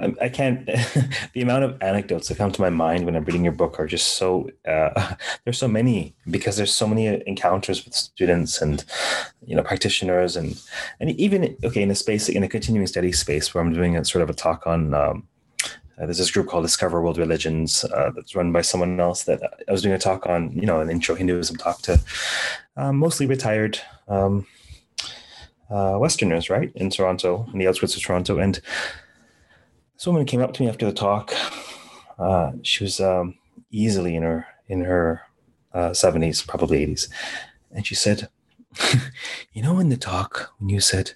[0.00, 0.66] I, I can't,
[1.34, 3.86] the amount of anecdotes that come to my mind when I'm reading your book are
[3.86, 8.84] just so, uh, there's so many because there's so many encounters with students and,
[9.46, 10.60] you know, practitioners and,
[11.00, 14.04] and even, okay, in a space, in a continuing study space where I'm doing a
[14.04, 15.28] sort of a talk on, um,
[15.98, 19.42] uh, there's this group called Discover World Religions uh, that's run by someone else that
[19.68, 22.00] I was doing a talk on, you know, an intro Hinduism talk to
[22.76, 23.78] um, mostly retired
[24.08, 24.46] um,
[25.70, 28.38] uh, Westerners, right, in Toronto, in the outskirts of Toronto.
[28.38, 28.60] And
[30.02, 31.32] this woman came up to me after the talk.
[32.18, 33.38] Uh, she was um,
[33.70, 35.20] easily in her in her
[35.72, 37.08] uh, seventies, probably eighties,
[37.70, 38.28] and she said,
[39.52, 41.12] "You know, in the talk when you said."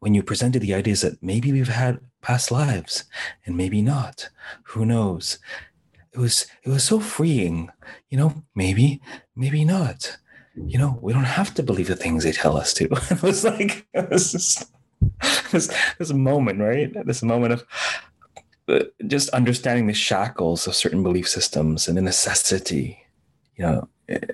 [0.00, 3.04] When you presented the ideas that maybe we've had past lives
[3.46, 4.28] and maybe not,
[4.64, 5.38] who knows?
[6.12, 7.70] It was it was so freeing,
[8.10, 8.44] you know.
[8.54, 9.00] Maybe,
[9.34, 10.18] maybe not
[10.54, 12.84] you know, we don't have to believe the things they tell us to.
[13.10, 14.70] it was like it was just
[15.52, 16.92] this, this moment, right?
[17.06, 17.64] This moment of
[18.68, 22.98] uh, just understanding the shackles of certain belief systems and the necessity,
[23.56, 24.30] you know, it,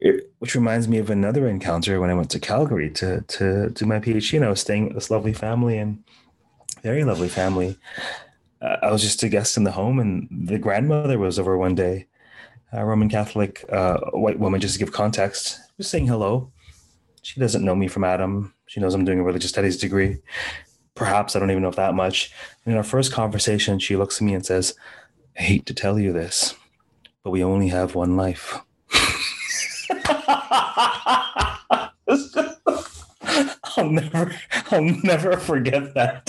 [0.00, 3.86] it, which reminds me of another encounter when I went to Calgary to to do
[3.86, 4.36] my PhD.
[4.36, 6.02] and I was staying with this lovely family and
[6.82, 7.78] very lovely family.
[8.60, 11.74] Uh, I was just a guest in the home, and the grandmother was over one
[11.74, 12.06] day,
[12.72, 16.52] a Roman Catholic uh, white woman, just to give context, was saying hello.
[17.22, 18.54] She doesn't know me from Adam.
[18.74, 20.18] She knows I'm doing a religious studies degree.
[20.96, 22.32] Perhaps I don't even know that much.
[22.64, 24.74] And in our first conversation, she looks at me and says,
[25.38, 26.56] I hate to tell you this,
[27.22, 28.58] but we only have one life.
[33.76, 34.34] I'll never,
[34.72, 36.28] I'll never forget that.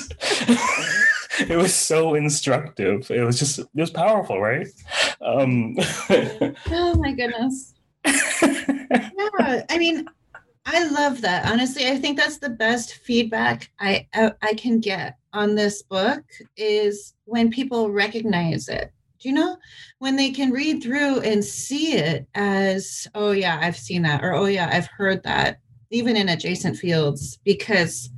[1.49, 3.09] it was so instructive.
[3.09, 4.67] It was just, it was powerful, right?
[5.19, 5.77] Um,
[6.69, 7.73] oh my goodness.
[8.05, 10.07] yeah, I mean,
[10.65, 11.45] I love that.
[11.45, 16.23] Honestly, I think that's the best feedback I, I can get on this book
[16.57, 18.91] is when people recognize it.
[19.19, 19.57] Do you know
[19.99, 24.33] when they can read through and see it as, oh yeah, I've seen that, or
[24.33, 25.59] oh yeah, I've heard that,
[25.91, 28.09] even in adjacent fields, because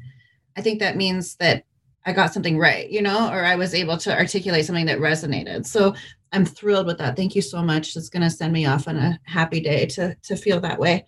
[0.55, 1.65] I think that means that
[2.05, 5.65] I got something right, you know, or I was able to articulate something that resonated.
[5.65, 5.93] So
[6.31, 7.15] I'm thrilled with that.
[7.15, 7.95] Thank you so much.
[7.95, 11.05] It's going to send me off on a happy day to to feel that way.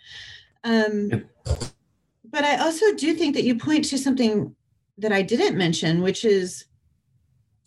[0.63, 1.25] Um.
[2.31, 4.55] But I also do think that you point to something
[4.99, 6.65] that I didn't mention, which is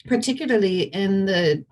[0.06, 1.64] particularly in the,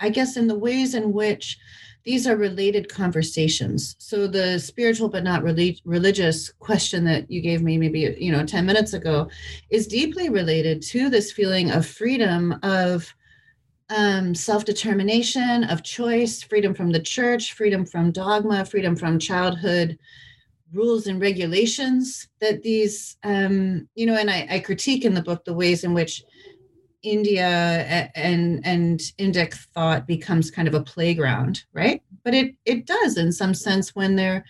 [0.00, 1.58] I guess, in the ways in which
[2.04, 3.96] these are related conversations.
[3.98, 8.44] So the spiritual but not relig- religious question that you gave me maybe you know
[8.44, 9.28] 10 minutes ago
[9.70, 13.12] is deeply related to this feeling of freedom of
[13.90, 19.98] um, self determination, of choice, freedom from the church, freedom from dogma, freedom from childhood
[20.72, 25.44] rules and regulations that these, um, you know, and I, I critique in the book
[25.44, 26.24] the ways in which
[27.02, 32.02] India and and Indic thought becomes kind of a playground, right?
[32.24, 34.44] But it it does in some sense when there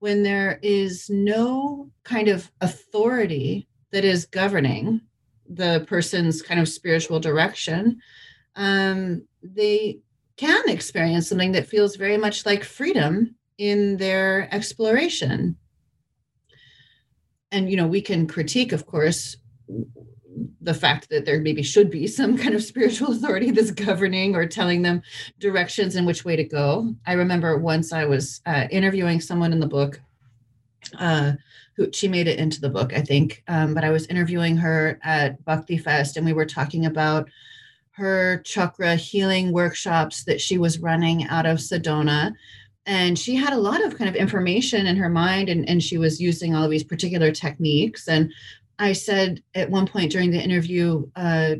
[0.00, 5.00] when there is no kind of authority that is governing
[5.48, 8.00] the person's kind of spiritual direction,
[8.56, 10.00] um, they
[10.36, 15.56] can experience something that feels very much like freedom in their exploration.
[17.52, 19.36] And, you know, we can critique, of course,
[20.60, 24.46] the fact that there maybe should be some kind of spiritual authority that's governing or
[24.46, 25.02] telling them
[25.38, 26.94] directions in which way to go.
[27.06, 30.00] I remember once I was uh, interviewing someone in the book
[30.98, 31.32] uh,
[31.76, 34.98] who she made it into the book, I think, um, but I was interviewing her
[35.02, 37.28] at Bhakti Fest and we were talking about
[37.96, 42.32] her chakra healing workshops that she was running out of Sedona.
[42.86, 45.96] And she had a lot of kind of information in her mind, and, and she
[45.96, 48.08] was using all of these particular techniques.
[48.08, 48.32] And
[48.78, 51.54] I said at one point during the interview, uh,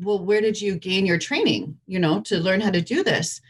[0.00, 3.40] well, where did you gain your training, you know, to learn how to do this?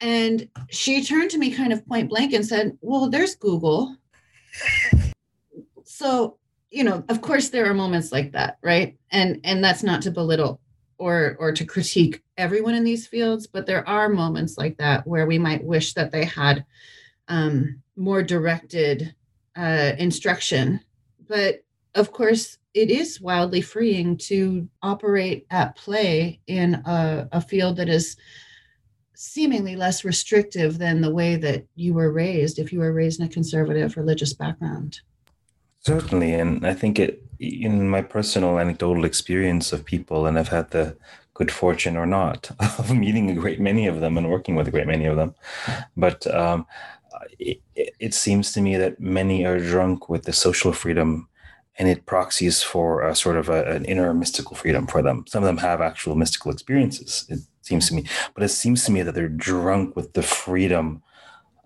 [0.00, 3.96] And she turned to me kind of point blank and said, well, there's Google.
[5.84, 6.36] So,
[6.70, 8.96] you know, of course there are moments like that, right?
[9.12, 10.60] And and that's not to belittle
[11.04, 15.26] or or to critique everyone in these fields, but there are moments like that where
[15.26, 16.64] we might wish that they had
[17.28, 19.14] um, more directed
[19.54, 20.80] uh, instruction.
[21.28, 21.62] But
[21.94, 27.90] of course, it is wildly freeing to operate at play in a, a field that
[27.90, 28.16] is
[29.12, 33.26] seemingly less restrictive than the way that you were raised if you were raised in
[33.26, 35.00] a conservative religious background.
[35.80, 40.70] Certainly, and I think it in my personal anecdotal experience of people, and I've had
[40.70, 40.96] the
[41.34, 44.70] good fortune or not of meeting a great many of them and working with a
[44.70, 45.34] great many of them,
[45.96, 46.66] but um,
[47.38, 51.28] it, it, seems to me that many are drunk with the social freedom
[51.76, 55.24] and it proxies for a sort of a, an inner mystical freedom for them.
[55.26, 58.04] Some of them have actual mystical experiences, it seems to me,
[58.34, 61.02] but it seems to me that they're drunk with the freedom.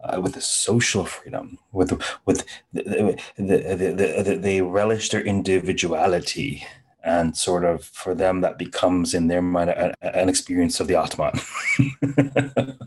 [0.04, 1.90] Uh, with the social freedom, with
[2.24, 2.82] with the,
[3.36, 6.64] the, the, the, they relish their individuality,
[7.02, 10.94] and sort of for them that becomes in their mind a, an experience of the
[10.96, 11.32] atman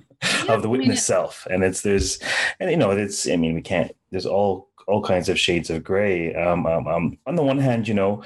[0.47, 1.47] of the witness I mean, self.
[1.49, 2.19] And it's there's
[2.59, 5.83] and you know it's i mean we can't there's all all kinds of shades of
[5.83, 6.33] gray.
[6.35, 8.23] Um, um, um on the one hand you know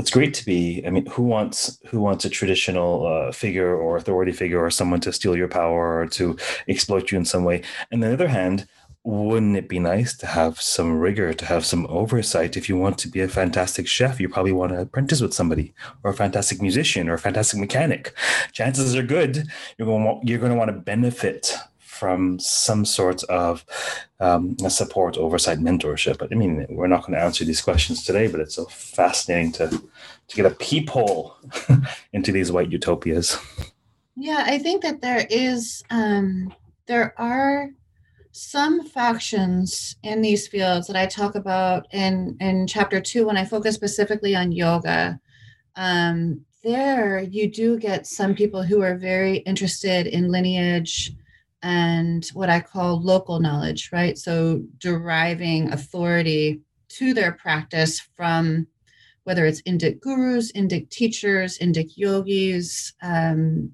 [0.00, 3.96] it's great to be i mean who wants who wants a traditional uh, figure or
[3.96, 6.36] authority figure or someone to steal your power or to
[6.68, 8.66] exploit you in some way and on the other hand
[9.02, 12.56] wouldn't it be nice to have some rigor, to have some oversight?
[12.56, 15.72] If you want to be a fantastic chef, you probably want to apprentice with somebody,
[16.04, 18.12] or a fantastic musician, or a fantastic mechanic.
[18.52, 19.48] Chances are good
[19.78, 21.54] you're going to, you're going to want to benefit
[22.00, 23.62] from some sort of
[24.20, 26.16] um, support, oversight, mentorship.
[26.16, 29.52] But I mean, we're not going to answer these questions today, but it's so fascinating
[29.52, 31.36] to to get a peephole
[32.14, 33.36] into these white utopias.
[34.16, 36.54] Yeah, I think that there is um,
[36.86, 37.68] there are
[38.32, 43.44] some factions in these fields that I talk about in in chapter two when I
[43.44, 45.20] focus specifically on yoga.
[45.76, 51.12] Um, there, you do get some people who are very interested in lineage
[51.62, 54.16] and what I call local knowledge, right?
[54.16, 58.66] So deriving authority to their practice from
[59.24, 63.72] whether it's Indic gurus, Indic teachers, Indic yogis, um,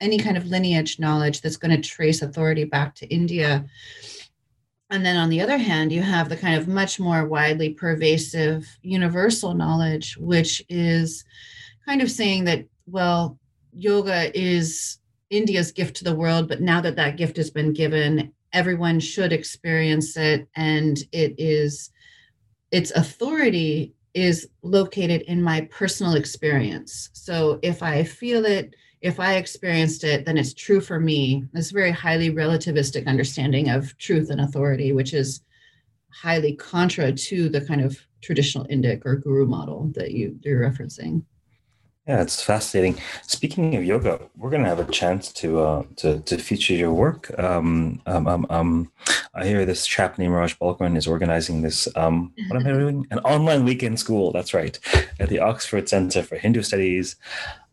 [0.00, 3.64] any kind of lineage knowledge that's going to trace authority back to India.
[4.90, 8.66] And then on the other hand, you have the kind of much more widely pervasive
[8.82, 11.24] universal knowledge, which is
[11.84, 13.38] kind of saying that, well,
[13.72, 14.97] yoga is
[15.30, 19.32] India's gift to the world, but now that that gift has been given, everyone should
[19.32, 20.48] experience it.
[20.56, 21.90] And it is,
[22.70, 27.10] its authority is located in my personal experience.
[27.12, 31.44] So if I feel it, if I experienced it, then it's true for me.
[31.52, 35.42] This very highly relativistic understanding of truth and authority, which is
[36.10, 41.22] highly contra to the kind of traditional Indic or guru model that you, you're referencing.
[42.08, 42.98] Yeah, it's fascinating.
[43.26, 46.94] Speaking of yoga, we're going to have a chance to uh, to, to feature your
[46.94, 47.38] work.
[47.38, 48.92] Um, um, um, um,
[49.34, 51.86] I hear this chap named Raj Balkaran is organizing this.
[51.96, 53.06] Um, what am I doing?
[53.10, 54.32] An online weekend school.
[54.32, 54.78] That's right,
[55.20, 57.16] at the Oxford Centre for Hindu Studies.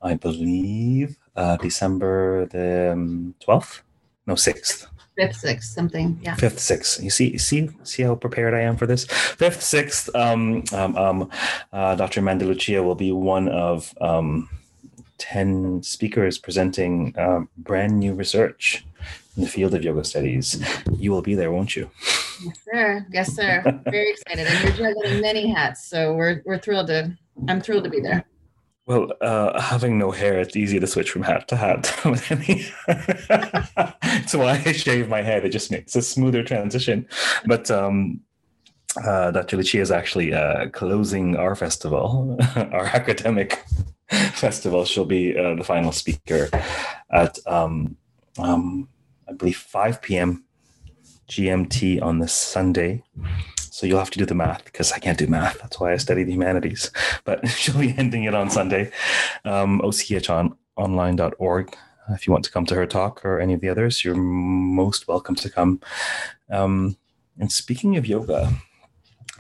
[0.01, 3.83] I believe uh, December the um, twelfth,
[4.27, 4.85] no sixth
[5.17, 6.19] fifth, sixth, something.
[6.21, 6.35] Yeah.
[6.35, 7.01] Fifth, sixth.
[7.01, 9.05] You see, see, see how prepared I am for this.
[9.05, 10.13] Fifth, sixth.
[10.15, 11.31] Um, um, um,
[11.73, 12.19] uh, Dr.
[12.19, 14.49] Amanda Lucia will be one of um,
[15.17, 18.85] ten speakers presenting um, brand new research
[19.35, 20.61] in the field of yoga studies.
[20.97, 21.89] You will be there, won't you?
[22.43, 23.05] Yes, sir.
[23.11, 23.81] Yes, sir.
[23.85, 27.17] Very excited, and you're juggling many hats, so we're we're thrilled to.
[27.47, 28.25] I'm thrilled to be there.
[28.87, 31.87] Well, uh, having no hair, it's easy to switch from hat to hat.
[34.33, 35.43] Why I shave my head.
[35.43, 37.07] It just makes a smoother transition.
[37.45, 38.21] But um,
[39.03, 39.57] uh, Dr.
[39.57, 43.63] Lucia is actually uh, closing our festival, our academic
[44.09, 44.85] festival.
[44.85, 46.49] She'll be uh, the final speaker
[47.11, 47.97] at, um,
[48.37, 48.87] um,
[49.27, 50.43] I believe, 5 p.m.
[51.27, 53.01] GMT on the Sunday.
[53.75, 55.59] So you'll have to do the math because I can't do math.
[55.59, 56.91] That's why I study the humanities.
[57.25, 58.89] But she'll be ending it on Sunday.
[59.43, 61.77] Um, ochsonline.org.
[62.11, 65.09] If you want to come to her talk or any of the others, you're most
[65.09, 65.81] welcome to come.
[66.49, 66.95] Um,
[67.37, 68.53] and speaking of yoga,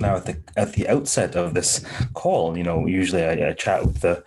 [0.01, 3.85] now at the at the outset of this call, you know, usually I, I chat
[3.85, 4.21] with the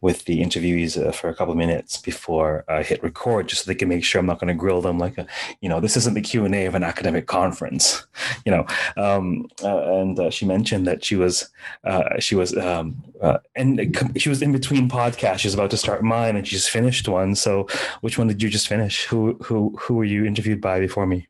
[0.00, 3.70] with the interviewees uh, for a couple of minutes before I hit record, just so
[3.70, 5.26] they can make sure I'm not going to grill them like a,
[5.60, 8.06] you know, this isn't the Q and A of an academic conference,
[8.46, 8.66] you know.
[8.96, 11.50] Um, uh, and uh, she mentioned that she was
[11.84, 15.40] uh, she was um, uh, and she was in between podcasts.
[15.40, 17.34] She was about to start mine, and she just finished one.
[17.34, 17.68] So,
[18.00, 19.04] which one did you just finish?
[19.04, 21.28] Who who who were you interviewed by before me?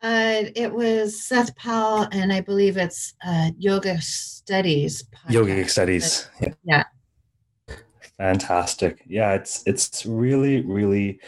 [0.00, 5.04] Uh, it was Seth Powell, and I believe it's uh, Yoga Studies.
[5.28, 6.30] Yoga Studies.
[6.40, 6.54] Yeah.
[6.62, 6.84] yeah.
[8.18, 9.04] Fantastic.
[9.06, 11.20] Yeah, it's it's really really.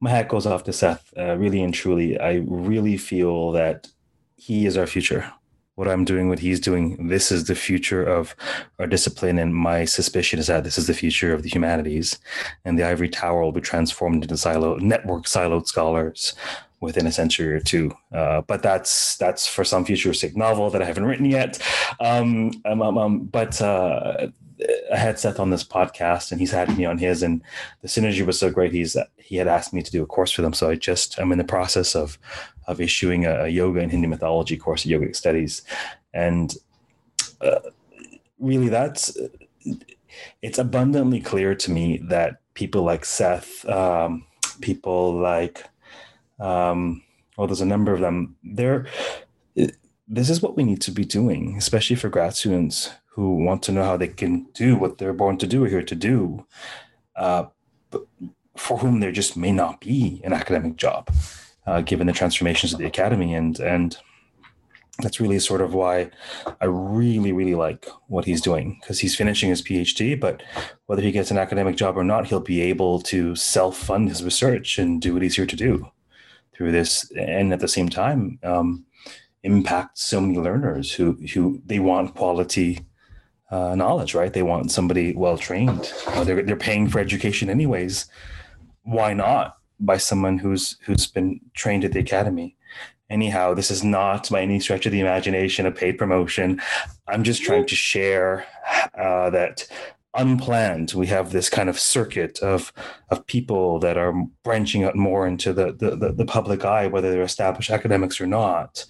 [0.00, 1.12] My hat goes off to Seth.
[1.16, 3.88] Uh, really and truly, I really feel that
[4.36, 5.32] he is our future.
[5.76, 8.36] What I'm doing, what he's doing, this is the future of
[8.78, 9.38] our discipline.
[9.38, 12.18] And my suspicion is that this is the future of the humanities.
[12.64, 16.34] And the ivory tower will be transformed into silo network siloed scholars
[16.80, 17.90] within a century or two.
[18.12, 21.60] Uh, but that's that's for some futuristic novel that I haven't written yet.
[21.98, 24.28] Um, um, um, um but uh,
[24.92, 27.42] I had Seth on this podcast, and he's had me on his, and
[27.82, 28.72] the synergy was so great.
[28.72, 31.32] He's he had asked me to do a course for them, so I just I'm
[31.32, 32.18] in the process of
[32.66, 35.62] of issuing a, a yoga and Hindu mythology course at Yogic Studies,
[36.12, 36.54] and
[37.40, 37.60] uh,
[38.38, 39.16] really that's
[40.42, 44.24] it's abundantly clear to me that people like Seth, um,
[44.60, 45.64] people like
[46.38, 47.02] um,
[47.36, 48.36] well, there's a number of them.
[48.44, 48.86] There,
[49.54, 53.72] this is what we need to be doing, especially for grad students who want to
[53.72, 56.44] know how they can do what they're born to do here to do,
[57.14, 57.44] uh,
[57.90, 58.02] but
[58.56, 61.08] for whom there just may not be an academic job,
[61.66, 63.32] uh, given the transformations of the academy.
[63.32, 63.96] And and
[65.00, 66.10] that's really sort of why
[66.60, 70.18] I really, really like what he's doing because he's finishing his PhD.
[70.18, 70.42] But
[70.86, 74.24] whether he gets an academic job or not, he'll be able to self fund his
[74.24, 75.88] research and do what he's here to do
[76.56, 78.84] through this, and at the same time, um,
[79.44, 82.80] impact so many learners who who they want quality
[83.50, 84.32] uh, knowledge, right?
[84.32, 85.92] They want somebody well trained.
[86.08, 88.06] Uh, they're they're paying for education anyways.
[88.82, 92.56] Why not by someone who's who's been trained at the academy?
[93.10, 96.60] Anyhow, this is not by any stretch of the imagination a paid promotion.
[97.06, 98.46] I'm just trying to share
[98.98, 99.68] uh, that
[100.14, 102.72] unplanned we have this kind of circuit of
[103.10, 104.14] of people that are
[104.44, 108.86] branching out more into the the, the public eye whether they're established academics or not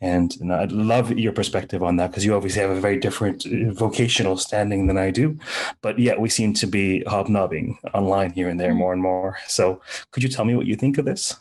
[0.00, 3.46] and, and i'd love your perspective on that because you obviously have a very different
[3.46, 5.38] uh, vocational standing than i do.
[5.82, 8.78] But yet we seem to be hobnobbing online here and there mm-hmm.
[8.78, 9.38] more and more.
[9.46, 9.80] So
[10.10, 11.36] could you tell me what you think of this?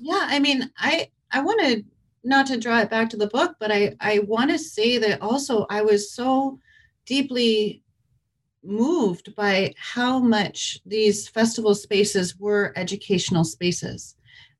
[0.00, 1.84] Yeah i mean i i want to
[2.24, 5.20] not to draw it back to the book but i i want to say that
[5.20, 6.58] also i was so
[7.06, 7.82] deeply
[8.64, 14.16] moved by how much these festival spaces were educational spaces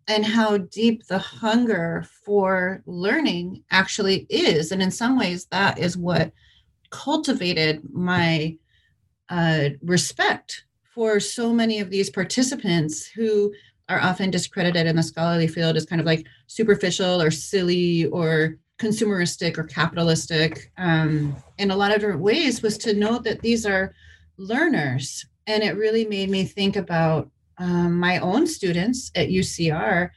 [0.09, 4.73] and how deep the hunger for learning actually is.
[4.73, 6.33] And in some ways, that is what
[6.91, 8.57] cultivated my
[9.29, 13.53] uh, respect for so many of these participants who
[13.89, 18.57] are often discredited in the scholarly field as kind of like superficial or silly or
[18.79, 23.65] consumeristic or capitalistic um, in a lot of different ways was to note that these
[23.65, 23.95] are
[24.37, 25.25] learners.
[25.47, 30.11] And it really made me think about um, my own students at UCR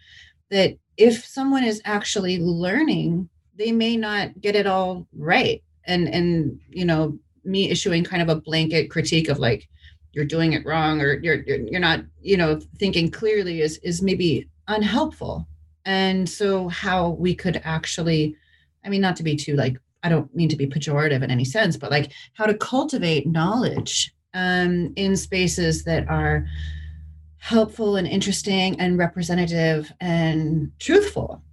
[0.49, 5.63] that if someone is actually learning, they may not get it all right.
[5.85, 9.67] And, and, you know, me issuing kind of a blanket critique of like,
[10.13, 14.01] you're doing it wrong or you're, you're, you're not, you know, thinking clearly is, is
[14.01, 15.47] maybe unhelpful.
[15.83, 18.37] And so how we could actually
[18.85, 21.43] I mean, not to be too like, I don't mean to be pejorative in any
[21.43, 26.45] sense, but like how to cultivate knowledge um, in spaces that are
[27.45, 31.43] helpful and interesting and representative and truthful.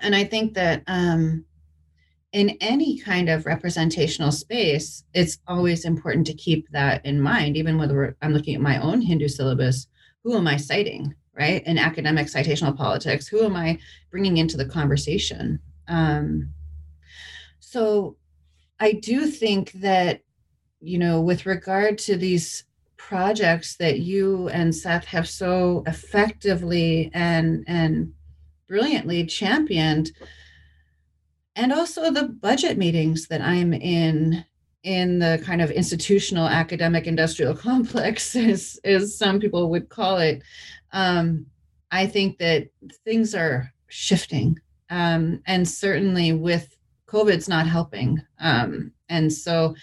[0.00, 1.44] And I think that um,
[2.32, 7.78] in any kind of representational space, it's always important to keep that in mind, even
[7.78, 9.86] whether I'm looking at my own Hindu syllabus.
[10.24, 11.64] Who am I citing, right?
[11.64, 13.78] In academic citational politics, who am I
[14.10, 15.60] bringing into the conversation?
[15.86, 16.52] Um,
[17.60, 18.16] so
[18.80, 20.22] I do think that,
[20.80, 22.64] you know, with regard to these
[23.08, 28.12] projects that you and Seth have so effectively and and
[28.66, 30.10] brilliantly championed,
[31.54, 34.44] and also the budget meetings that I'm in
[34.84, 40.42] in the kind of institutional academic industrial complex, as, as some people would call it,
[40.92, 41.46] um,
[41.90, 42.68] I think that
[43.04, 44.58] things are shifting
[44.90, 46.76] um, and certainly with
[47.06, 48.20] COVID's not helping.
[48.38, 49.74] Um, and so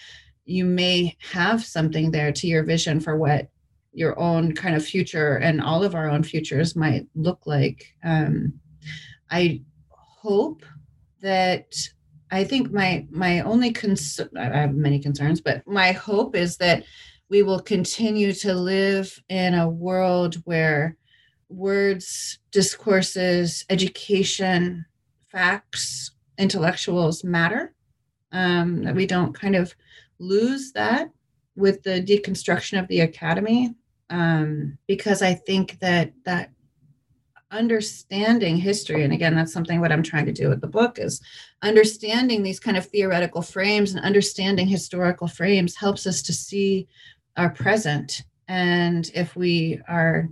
[0.52, 3.50] you may have something there to your vision for what
[3.94, 7.94] your own kind of future and all of our own futures might look like.
[8.04, 8.54] Um,
[9.30, 10.64] I hope
[11.22, 11.76] that
[12.30, 16.84] I think my my only concern I have many concerns, but my hope is that
[17.30, 20.98] we will continue to live in a world where
[21.50, 24.86] words, discourses, education,
[25.30, 27.74] facts, intellectuals matter.
[28.34, 29.76] Um, that we don't kind of
[30.22, 31.10] lose that
[31.56, 33.76] with the deconstruction of the academy,
[34.10, 36.52] um, because I think that that
[37.52, 41.20] understanding history and again that's something what i'm trying to do with the book is
[41.64, 46.88] understanding these kind of theoretical frames and understanding historical frames helps us to see
[47.38, 48.24] our present.
[48.48, 50.30] And if we are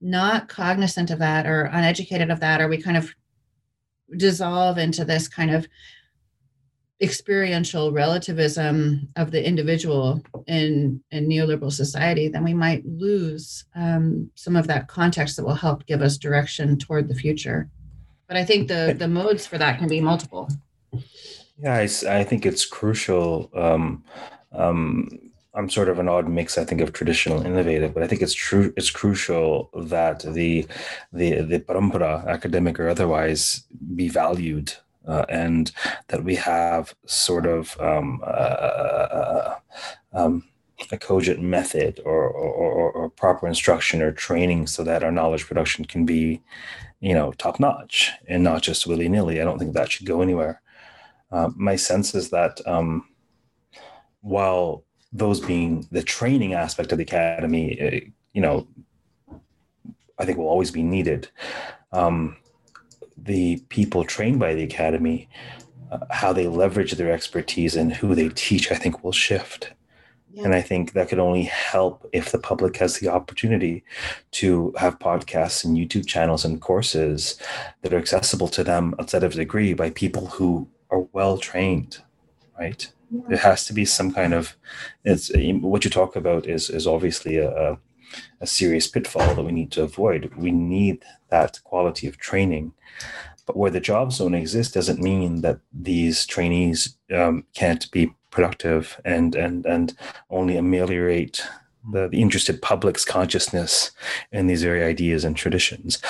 [0.00, 3.14] not cognizant of that or uneducated of that or we kind of
[4.16, 5.66] dissolve into this kind of
[7.00, 14.56] experiential relativism of the individual in in neoliberal society, then we might lose um, some
[14.56, 17.68] of that context that will help give us direction toward the future.
[18.28, 20.48] But I think the the modes for that can be multiple.
[21.58, 23.50] Yeah, I, I think it's crucial.
[23.54, 24.04] Um,
[24.52, 25.08] um,
[25.54, 28.20] I'm sort of an odd mix, I think, of traditional and innovative, but I think
[28.20, 28.74] it's true.
[28.76, 30.66] It's crucial that the
[31.12, 34.74] the the parampara, academic or otherwise, be valued
[35.06, 35.72] uh, and
[36.08, 39.56] that we have sort of um, uh, uh,
[40.12, 40.44] um,
[40.92, 45.84] a cogent method or, or, or, proper instruction or training so that our knowledge production
[45.84, 46.42] can be,
[47.00, 49.40] you know, top notch and not just willy nilly.
[49.40, 50.60] I don't think that should go anywhere.
[51.32, 53.08] Uh, my sense is that um,
[54.20, 58.00] while those being the training aspect of the academy, uh,
[58.32, 58.68] you know,
[60.18, 61.28] I think will always be needed.
[61.92, 62.36] Um,
[63.16, 65.28] the people trained by the academy,
[65.90, 69.72] uh, how they leverage their expertise and who they teach, I think will shift.
[70.32, 70.44] Yeah.
[70.44, 73.84] And I think that could only help if the public has the opportunity
[74.32, 77.40] to have podcasts and YouTube channels and courses
[77.80, 82.02] that are accessible to them outside of a degree by people who are well trained,
[82.58, 82.92] right?
[83.10, 83.22] Yeah.
[83.28, 84.56] There has to be some kind of
[85.04, 87.78] it's what you talk about is is obviously a, a
[88.46, 90.32] serious pitfall that we need to avoid.
[90.36, 92.72] We need that quality of training.
[93.46, 99.00] But where the jobs don't exist doesn't mean that these trainees um, can't be productive
[99.04, 99.94] and and and
[100.28, 101.42] only ameliorate
[101.90, 103.92] the, the interested public's consciousness
[104.32, 106.02] in these very ideas and traditions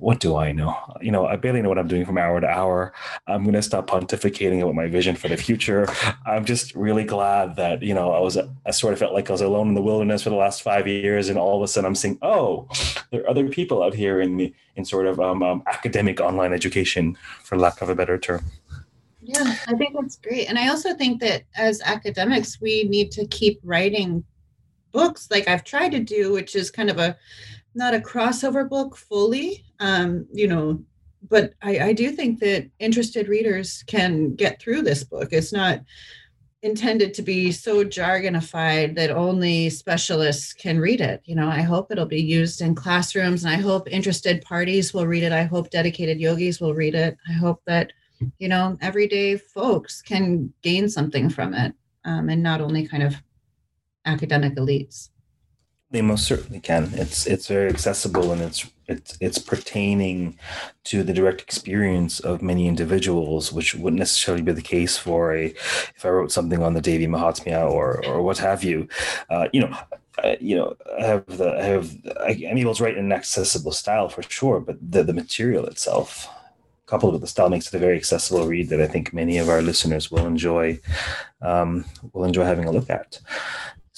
[0.00, 0.74] what do I know?
[1.00, 2.92] You know, I barely know what I'm doing from hour to hour.
[3.26, 5.86] I'm going to stop pontificating about my vision for the future.
[6.26, 9.32] I'm just really glad that, you know, I was, I sort of felt like I
[9.32, 11.28] was alone in the wilderness for the last five years.
[11.28, 12.66] And all of a sudden I'm saying, oh,
[13.10, 16.54] there are other people out here in the, in sort of um, um, academic online
[16.54, 18.42] education, for lack of a better term.
[19.20, 20.48] Yeah, I think that's great.
[20.48, 24.24] And I also think that as academics, we need to keep writing
[24.92, 27.18] books like I've tried to do, which is kind of a
[27.74, 30.82] not a crossover book fully, um, you know,
[31.28, 35.32] but I, I do think that interested readers can get through this book.
[35.32, 35.80] It's not
[36.62, 41.22] intended to be so jargonified that only specialists can read it.
[41.24, 45.06] You know, I hope it'll be used in classrooms and I hope interested parties will
[45.06, 45.32] read it.
[45.32, 47.16] I hope dedicated yogis will read it.
[47.28, 47.92] I hope that,
[48.38, 51.72] you know, everyday folks can gain something from it
[52.04, 53.14] um, and not only kind of
[54.04, 55.08] academic elites.
[55.92, 56.90] They most certainly can.
[56.94, 60.38] It's it's very accessible and it's it's it's pertaining
[60.84, 65.46] to the direct experience of many individuals, which wouldn't necessarily be the case for a
[65.96, 68.88] if I wrote something on the Devi Mahatmya or or what have you.
[69.30, 69.76] Uh, you know,
[70.40, 73.72] you know, I have the I have I, am able to write in an accessible
[73.72, 76.28] style for sure, but the the material itself,
[76.86, 79.48] coupled with the style, makes it a very accessible read that I think many of
[79.48, 80.78] our listeners will enjoy
[81.42, 83.20] um, will enjoy having a look at.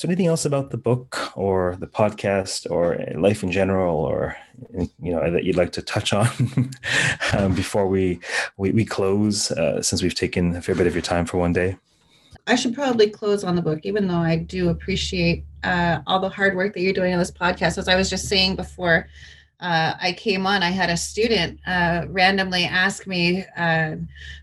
[0.02, 4.36] So, anything else about the book or the podcast or life in general, or
[5.00, 6.26] you know that you'd like to touch on
[7.34, 8.18] um, before we
[8.56, 9.52] we, we close?
[9.52, 11.76] Uh, since we've taken a fair bit of your time for one day.
[12.48, 16.28] I should probably close on the book, even though I do appreciate uh, all the
[16.28, 17.78] hard work that you're doing on this podcast.
[17.78, 19.06] As I was just saying before,
[19.62, 23.94] uh, I came on, I had a student uh, randomly ask me, uh,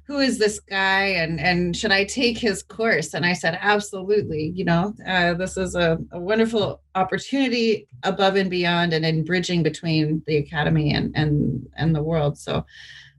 [0.08, 3.14] "Who is this guy?" and and should I take his course?
[3.14, 4.54] And I said, "Absolutely.
[4.56, 9.62] You know, uh, this is a, a, wonderful opportunity above and beyond, and in bridging
[9.62, 12.66] between the academy and and and the world." So,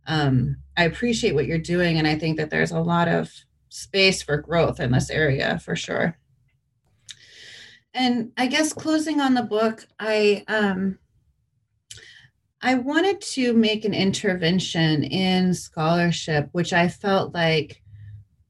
[0.07, 3.31] um, I appreciate what you're doing, and I think that there's a lot of
[3.69, 6.17] space for growth in this area for sure.
[7.93, 10.99] And I guess closing on the book, I um,
[12.63, 17.83] I wanted to make an intervention in scholarship, which I felt like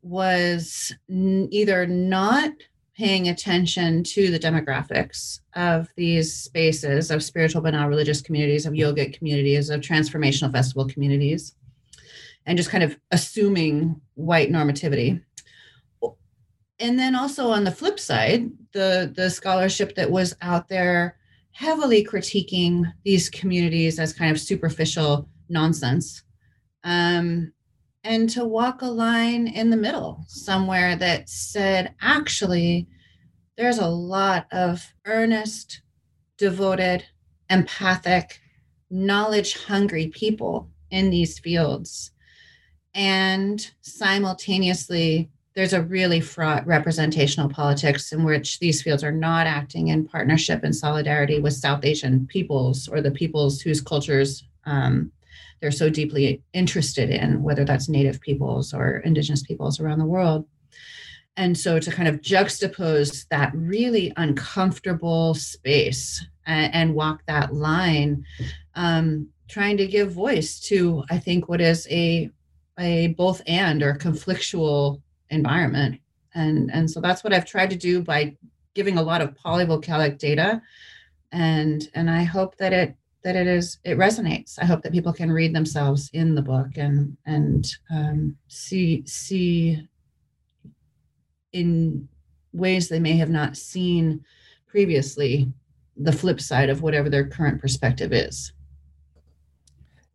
[0.03, 2.51] was n- either not
[2.97, 8.73] paying attention to the demographics of these spaces of spiritual but not religious communities, of
[8.73, 11.55] yogic communities, of transformational festival communities,
[12.47, 15.23] and just kind of assuming white normativity.
[16.81, 21.17] And then also on the flip side, the the scholarship that was out there
[21.61, 26.23] heavily critiquing these communities as kind of superficial nonsense.
[26.85, 27.53] Um,
[28.03, 32.89] and to walk a line in the middle somewhere that said, actually,
[33.59, 35.83] there's a lot of earnest,
[36.39, 37.05] devoted,
[37.51, 38.41] empathic,
[38.91, 42.11] knowledge hungry people in these fields.
[42.95, 45.29] And simultaneously,
[45.61, 50.65] there's a really fraught representational politics in which these fields are not acting in partnership
[50.65, 55.13] and solidarity with South Asian peoples or the peoples whose cultures um,
[55.61, 60.47] they're so deeply interested in, whether that's Native peoples or Indigenous peoples around the world.
[61.37, 68.25] And so to kind of juxtapose that really uncomfortable space and, and walk that line,
[68.77, 72.31] um, trying to give voice to, I think, what is a
[72.79, 76.01] a both and or conflictual environment.
[76.35, 78.37] And, and so that's what I've tried to do by
[78.75, 80.63] giving a lot of polyvocalic data.
[81.33, 84.59] And, and I hope that it, that it is, it resonates.
[84.61, 89.89] I hope that people can read themselves in the book and, and um, see, see
[91.53, 92.09] in
[92.53, 94.25] ways they may have not seen
[94.67, 95.53] previously
[95.97, 98.53] the flip side of whatever their current perspective is.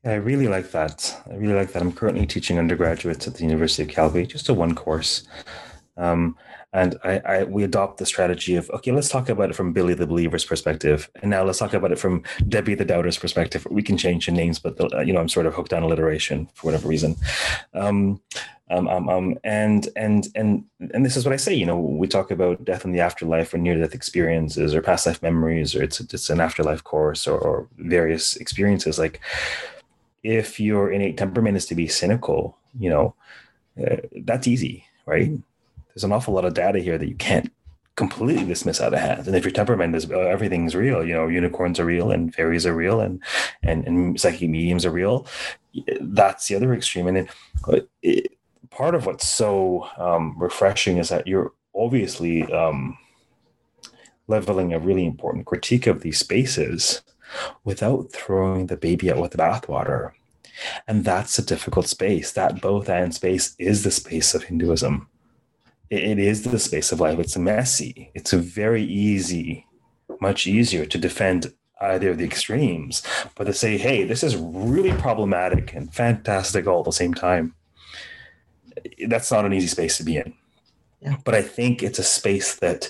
[0.06, 1.20] I really like that.
[1.30, 1.82] I really like that.
[1.82, 5.24] I'm currently teaching undergraduates at the University of Calgary, just a one course.
[5.98, 6.38] Um,
[6.74, 9.94] and I, I, we adopt the strategy of okay, let's talk about it from Billy
[9.94, 13.66] the Believer's perspective, and now let's talk about it from Debbie the Doubter's perspective.
[13.72, 16.50] We can change the names, but the, you know I'm sort of hooked on alliteration
[16.54, 17.16] for whatever reason.
[17.74, 18.22] Um,
[18.70, 21.54] um, um, um, and and and and this is what I say.
[21.54, 25.22] You know, we talk about death and the afterlife, or near-death experiences, or past life
[25.22, 29.00] memories, or it's it's an afterlife course, or, or various experiences.
[29.00, 29.22] Like
[30.26, 33.14] if your innate temperament is to be cynical, you know,
[33.80, 35.32] uh, that's easy, right?
[35.94, 37.52] There's an awful lot of data here that you can't
[37.96, 39.28] completely dismiss out of hand.
[39.28, 42.66] And if your temperament is uh, everything's real, you know, unicorns are real and fairies
[42.66, 43.22] are real and
[43.62, 45.28] and, and psychic mediums are real,
[46.02, 47.08] that's the other extreme.
[47.08, 48.32] And it, it,
[48.72, 52.98] part of what's so um, refreshing is that you're obviously um,
[54.28, 57.04] leveling a really important critique of these spaces
[57.64, 60.12] without throwing the baby out with the bathwater.
[60.88, 62.32] And that's a difficult space.
[62.32, 65.08] That both and space is the space of Hinduism.
[65.90, 67.20] It is the space of life.
[67.20, 68.12] It's messy.
[68.16, 69.68] It's very easy,
[70.20, 73.04] much easier to defend either of the extremes,
[73.36, 77.54] but to say, hey, this is really problematic and fantastic all at the same time,
[79.08, 80.34] that's not an easy space to be in.
[81.02, 81.18] Yeah.
[81.24, 82.90] But I think it's a space that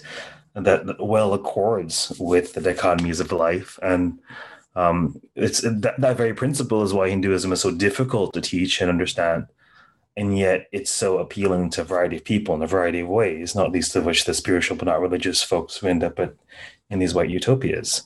[0.56, 4.20] that well accords with the dichotomies of life and
[4.76, 8.90] um, it's that, that very principle is why Hinduism is so difficult to teach and
[8.90, 9.48] understand,
[10.18, 13.56] and yet it's so appealing to a variety of people in a variety of ways,
[13.56, 16.34] not least of which the spiritual but not religious folks who end up at,
[16.90, 18.04] in these white utopias.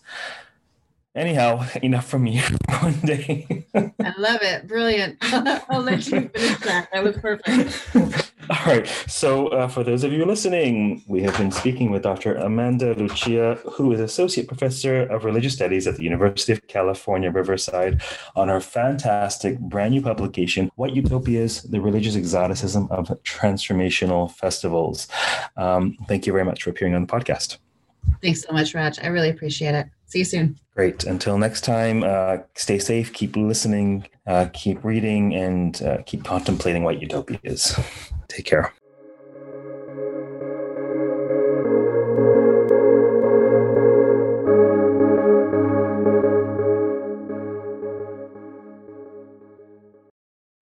[1.19, 2.39] Anyhow, enough from me
[2.79, 3.65] one day.
[3.75, 4.69] I love it.
[4.69, 5.17] Brilliant.
[5.69, 6.87] I'll let you finish that.
[6.93, 8.31] That was perfect.
[8.49, 8.87] All right.
[9.07, 12.35] So, uh, for those of you listening, we have been speaking with Dr.
[12.35, 18.01] Amanda Lucia, who is Associate Professor of Religious Studies at the University of California, Riverside,
[18.37, 25.09] on her fantastic brand new publication, White Utopias The Religious Exoticism of Transformational Festivals.
[25.57, 27.57] Um, thank you very much for appearing on the podcast.
[28.21, 28.99] Thanks so much, Raj.
[28.99, 29.87] I really appreciate it.
[30.07, 30.57] See you soon.
[30.75, 31.03] Great.
[31.03, 36.83] Until next time, uh, stay safe, keep listening, uh, keep reading, and uh, keep contemplating
[36.83, 37.77] what utopia is.
[38.27, 38.73] Take care.